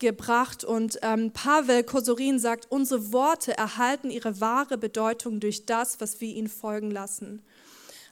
gebracht 0.00 0.64
und 0.64 0.98
ähm, 1.02 1.30
Pavel 1.30 1.84
Kosorin 1.84 2.38
sagt, 2.38 2.66
unsere 2.70 3.12
Worte 3.12 3.56
erhalten 3.56 4.10
ihre 4.10 4.40
wahre 4.40 4.76
Bedeutung 4.76 5.40
durch 5.40 5.66
das, 5.66 6.00
was 6.00 6.20
wir 6.20 6.34
ihnen 6.34 6.48
folgen 6.48 6.90
lassen. 6.90 7.42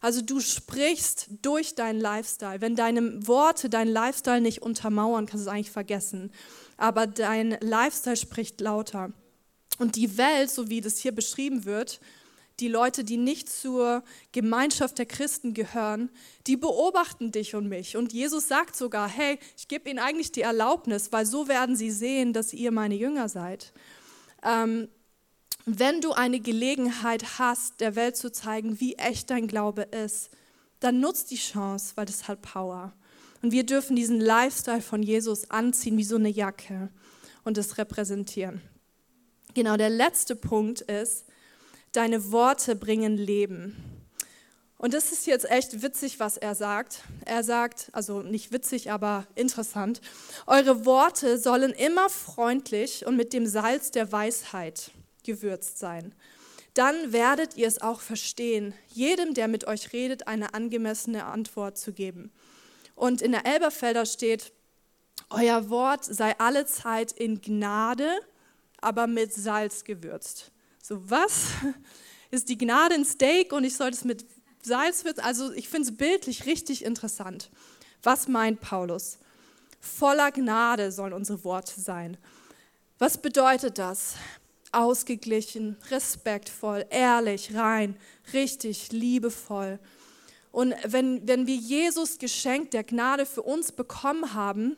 Also 0.01 0.23
du 0.23 0.41
sprichst 0.41 1.29
durch 1.43 1.75
deinen 1.75 2.01
Lifestyle. 2.01 2.61
Wenn 2.61 2.77
deine 2.77 3.27
Worte 3.27 3.69
deinen 3.69 3.93
Lifestyle 3.93 4.41
nicht 4.41 4.63
untermauern, 4.63 5.27
kannst 5.27 5.47
du 5.47 5.51
es 5.51 5.55
eigentlich 5.55 5.71
vergessen. 5.71 6.31
Aber 6.77 7.07
dein 7.07 7.57
Lifestyle 7.61 8.17
spricht 8.17 8.61
lauter. 8.61 9.13
Und 9.79 9.97
die 9.97 10.17
Welt, 10.17 10.51
so 10.51 10.69
wie 10.69 10.81
das 10.81 10.99
hier 10.99 11.13
beschrieben 11.13 11.65
wird, 11.65 12.01
die 12.61 12.69
Leute, 12.69 13.05
die 13.05 13.17
nicht 13.17 13.49
zur 13.49 14.03
Gemeinschaft 14.33 14.99
der 14.99 15.07
Christen 15.07 15.55
gehören, 15.55 16.11
die 16.47 16.57
beobachten 16.57 17.31
dich 17.31 17.55
und 17.55 17.69
mich. 17.69 17.97
Und 17.97 18.13
Jesus 18.13 18.49
sagt 18.49 18.75
sogar, 18.75 19.09
hey, 19.09 19.39
ich 19.57 19.69
gebe 19.69 19.89
ihnen 19.89 20.01
eigentlich 20.01 20.33
die 20.33 20.43
Erlaubnis, 20.43 21.13
weil 21.13 21.25
so 21.25 21.47
werden 21.47 21.77
sie 21.77 21.91
sehen, 21.91 22.33
dass 22.33 22.53
ihr 22.53 22.73
meine 22.73 22.97
Jünger 22.97 23.29
seid. 23.29 23.73
Ähm, 24.43 24.89
wenn 25.77 26.01
du 26.01 26.13
eine 26.13 26.41
Gelegenheit 26.41 27.39
hast, 27.39 27.81
der 27.81 27.97
Welt 27.97 28.17
zu 28.17 28.31
zeigen, 28.31 28.81
wie 28.81 28.95
echt 28.95 29.31
dein 29.31 29.49
Glaube 29.49 29.83
ist, 29.83 30.31
dann 30.81 31.01
nutzt 31.01 31.31
die 31.31 31.37
Chance, 31.37 31.93
weil 31.97 32.07
das 32.07 32.29
hat 32.29 32.43
Power. 32.43 32.93
Und 33.43 33.53
wir 33.53 33.67
dürfen 33.67 33.97
diesen 33.97 34.21
Lifestyle 34.21 34.81
von 34.81 35.03
Jesus 35.03 35.51
anziehen 35.51 35.97
wie 35.97 36.05
so 36.05 36.17
eine 36.17 36.29
Jacke 36.29 36.91
und 37.45 37.59
es 37.59 37.79
repräsentieren. 37.79 38.63
Genau, 39.55 39.77
der 39.77 39.91
letzte 39.91 40.37
Punkt 40.37 40.81
ist, 40.83 41.25
deine 41.93 42.31
Worte 42.31 42.77
bringen 42.77 43.17
Leben. 43.17 43.77
Und 44.77 44.95
das 44.95 45.11
ist 45.11 45.27
jetzt 45.27 45.51
echt 45.51 45.83
witzig, 45.83 46.21
was 46.21 46.37
er 46.37 46.55
sagt. 46.55 47.03
Er 47.25 47.43
sagt, 47.43 47.89
also 47.93 48.23
nicht 48.23 48.53
witzig, 48.53 48.93
aber 48.93 49.27
interessant, 49.35 50.01
eure 50.47 50.87
Worte 50.87 51.37
sollen 51.39 51.73
immer 51.73 52.09
freundlich 52.09 53.05
und 53.05 53.17
mit 53.17 53.33
dem 53.33 53.47
Salz 53.47 53.91
der 53.91 54.13
Weisheit 54.13 54.93
gewürzt 55.29 55.79
sein. 55.79 56.15
Dann 56.73 57.13
werdet 57.13 57.57
ihr 57.57 57.69
es 57.69 57.83
auch 57.83 58.01
verstehen, 58.01 58.73
jedem, 58.89 59.35
der 59.35 59.47
mit 59.47 59.67
euch 59.67 59.93
redet, 59.93 60.27
eine 60.27 60.55
angemessene 60.55 61.25
Antwort 61.27 61.77
zu 61.77 61.93
geben. 61.93 62.33
Und 62.95 63.21
in 63.21 63.33
der 63.33 63.45
Elberfelder 63.45 64.07
steht, 64.07 64.53
euer 65.29 65.69
Wort 65.69 66.05
sei 66.05 66.35
alle 66.39 66.65
Zeit 66.65 67.13
in 67.13 67.43
Gnade, 67.43 68.09
aber 68.81 69.07
mit 69.07 69.35
Salz 69.35 69.85
gewürzt. 69.85 70.51
So, 70.83 70.99
was? 71.11 71.49
Ist 72.31 72.49
die 72.49 72.59
Gnade 72.59 72.95
ein 72.95 73.05
Steak 73.05 73.53
und 73.53 73.65
ich 73.65 73.77
sollte 73.77 73.97
es 73.97 74.05
mit 74.05 74.25
Salz 74.63 75.05
würzen? 75.05 75.21
Also, 75.25 75.53
ich 75.53 75.69
finde 75.69 75.89
es 75.89 75.97
bildlich 75.97 76.47
richtig 76.47 76.85
interessant. 76.85 77.51
Was 78.03 78.29
meint 78.29 78.61
Paulus? 78.61 79.19
Voller 79.81 80.31
Gnade 80.33 80.91
sollen 80.91 81.13
unsere 81.13 81.43
Worte 81.45 81.81
sein. 81.81 82.17
Was 82.99 83.19
bedeutet 83.19 83.79
das? 83.79 84.15
Ausgeglichen, 84.73 85.77
respektvoll, 85.91 86.85
ehrlich, 86.91 87.55
rein, 87.55 87.97
richtig, 88.33 88.93
liebevoll. 88.93 89.79
Und 90.51 90.75
wenn, 90.85 91.27
wenn 91.27 91.47
wir 91.47 91.57
Jesus 91.57 92.19
Geschenk 92.19 92.71
der 92.73 92.85
Gnade 92.85 93.27
für 93.27 93.43
uns 93.43 93.73
bekommen 93.73 94.35
haben, 94.35 94.77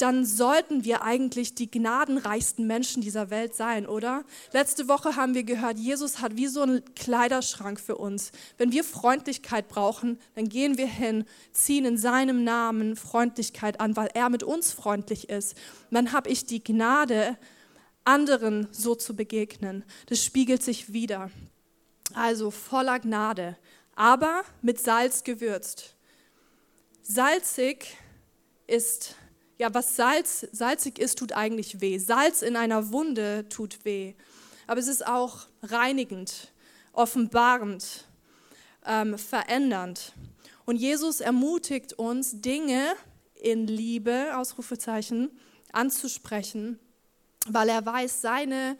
dann 0.00 0.24
sollten 0.24 0.84
wir 0.84 1.02
eigentlich 1.02 1.54
die 1.54 1.70
gnadenreichsten 1.70 2.66
Menschen 2.66 3.02
dieser 3.02 3.28
Welt 3.28 3.54
sein, 3.54 3.86
oder? 3.86 4.24
Letzte 4.52 4.88
Woche 4.88 5.16
haben 5.16 5.34
wir 5.34 5.44
gehört, 5.44 5.78
Jesus 5.78 6.20
hat 6.20 6.36
wie 6.36 6.46
so 6.46 6.62
einen 6.62 6.82
Kleiderschrank 6.94 7.78
für 7.78 7.96
uns. 7.96 8.32
Wenn 8.56 8.72
wir 8.72 8.82
Freundlichkeit 8.82 9.68
brauchen, 9.68 10.18
dann 10.34 10.48
gehen 10.48 10.78
wir 10.78 10.86
hin, 10.86 11.24
ziehen 11.52 11.84
in 11.84 11.98
seinem 11.98 12.44
Namen 12.44 12.96
Freundlichkeit 12.96 13.78
an, 13.78 13.94
weil 13.94 14.08
er 14.14 14.30
mit 14.30 14.42
uns 14.42 14.72
freundlich 14.72 15.28
ist. 15.28 15.54
Dann 15.90 16.12
habe 16.12 16.30
ich 16.30 16.46
die 16.46 16.64
Gnade, 16.64 17.36
anderen 18.10 18.66
so 18.72 18.96
zu 18.96 19.14
begegnen. 19.14 19.84
Das 20.06 20.22
spiegelt 20.24 20.62
sich 20.64 20.92
wieder. 20.92 21.30
Also 22.12 22.50
voller 22.50 22.98
Gnade, 22.98 23.56
aber 23.94 24.42
mit 24.62 24.80
Salz 24.80 25.22
gewürzt. 25.22 25.94
Salzig 27.02 27.96
ist 28.66 29.14
ja, 29.58 29.72
was 29.74 29.94
Salz, 29.94 30.48
salzig 30.52 30.98
ist, 30.98 31.18
tut 31.18 31.32
eigentlich 31.32 31.82
weh. 31.82 31.98
Salz 31.98 32.40
in 32.40 32.56
einer 32.56 32.92
Wunde 32.92 33.46
tut 33.50 33.84
weh. 33.84 34.14
Aber 34.66 34.80
es 34.80 34.88
ist 34.88 35.06
auch 35.06 35.46
reinigend, 35.62 36.50
offenbarend, 36.94 38.06
ähm, 38.86 39.18
verändernd. 39.18 40.14
Und 40.64 40.76
Jesus 40.76 41.20
ermutigt 41.20 41.92
uns, 41.92 42.40
Dinge 42.40 42.94
in 43.34 43.66
Liebe, 43.66 44.34
Ausrufezeichen, 44.34 45.30
anzusprechen, 45.72 46.78
weil 47.46 47.68
er 47.68 47.84
weiß, 47.84 48.20
seine 48.20 48.76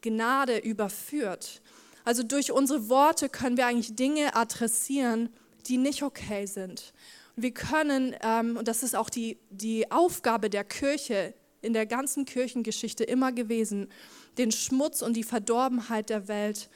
Gnade 0.00 0.58
überführt. 0.58 1.62
Also 2.04 2.22
durch 2.22 2.52
unsere 2.52 2.88
Worte 2.88 3.28
können 3.28 3.56
wir 3.56 3.66
eigentlich 3.66 3.96
Dinge 3.96 4.36
adressieren, 4.36 5.30
die 5.66 5.78
nicht 5.78 6.02
okay 6.02 6.46
sind. 6.46 6.92
Wir 7.36 7.52
können, 7.52 8.14
ähm, 8.22 8.56
und 8.56 8.68
das 8.68 8.82
ist 8.82 8.94
auch 8.94 9.10
die, 9.10 9.38
die 9.50 9.90
Aufgabe 9.90 10.50
der 10.50 10.64
Kirche 10.64 11.34
in 11.62 11.72
der 11.72 11.86
ganzen 11.86 12.26
Kirchengeschichte 12.26 13.04
immer 13.04 13.32
gewesen, 13.32 13.88
den 14.36 14.52
Schmutz 14.52 15.02
und 15.02 15.14
die 15.14 15.24
Verdorbenheit 15.24 16.10
der 16.10 16.28
Welt 16.28 16.68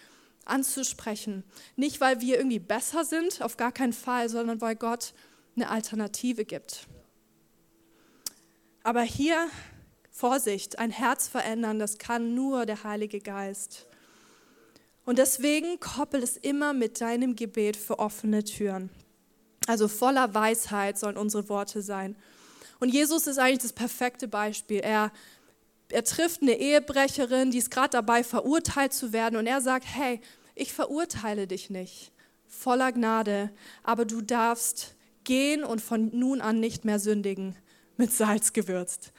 anzusprechen. 0.47 1.45
Nicht, 1.77 2.01
weil 2.01 2.21
wir 2.21 2.39
irgendwie 2.39 2.59
besser 2.59 3.05
sind, 3.05 3.43
auf 3.43 3.57
gar 3.57 3.71
keinen 3.71 3.93
Fall, 3.93 4.29
sondern 4.29 4.61
weil 4.61 4.77
Gott 4.77 5.13
eine 5.55 5.69
Alternative 5.69 6.45
gibt. 6.45 6.87
Aber 8.83 9.03
hier, 9.03 9.49
Vorsicht, 10.19 10.81
ein 10.81 10.91
Herz 10.91 11.29
verändern, 11.29 11.79
das 11.79 11.99
kann 11.99 12.35
nur 12.35 12.67
der 12.67 12.83
Heilige 12.83 13.21
Geist. 13.21 13.87
Und 15.05 15.19
deswegen 15.19 15.79
koppel 15.79 16.25
es 16.25 16.37
immer 16.37 16.73
mit 16.73 17.01
deinem 17.01 17.37
Gebet 17.37 17.77
für 17.77 18.01
offene 18.01 18.43
Türen. 18.43 18.91
Also 19.69 19.87
voller 19.87 20.35
Weisheit 20.35 20.99
sollen 20.99 21.17
unsere 21.17 21.49
Worte 21.49 21.83
sein. 21.83 22.17
Und 22.81 22.89
Jesus 22.89 23.29
ist 23.29 23.39
eigentlich 23.39 23.63
das 23.63 23.73
perfekte 23.73 24.27
Beispiel. 24.27 24.81
Er, 24.81 25.13
er 25.89 26.03
trifft 26.03 26.43
eine 26.43 26.59
Ehebrecherin, 26.59 27.53
die 27.53 27.59
ist 27.59 27.71
gerade 27.71 27.91
dabei, 27.91 28.25
verurteilt 28.25 28.93
zu 28.93 29.13
werden. 29.13 29.37
Und 29.37 29.47
er 29.47 29.61
sagt, 29.61 29.87
hey, 29.87 30.21
ich 30.57 30.73
verurteile 30.73 31.47
dich 31.47 31.71
nicht. 31.71 32.11
Voller 32.49 32.91
Gnade. 32.91 33.53
Aber 33.85 34.05
du 34.05 34.21
darfst 34.21 34.97
gehen 35.23 35.63
und 35.63 35.81
von 35.81 36.11
nun 36.13 36.41
an 36.41 36.59
nicht 36.59 36.85
mehr 36.85 36.99
sündigen. 36.99 37.55
Mit 37.97 38.13
Salz 38.13 38.53
gewürzt. 38.53 39.13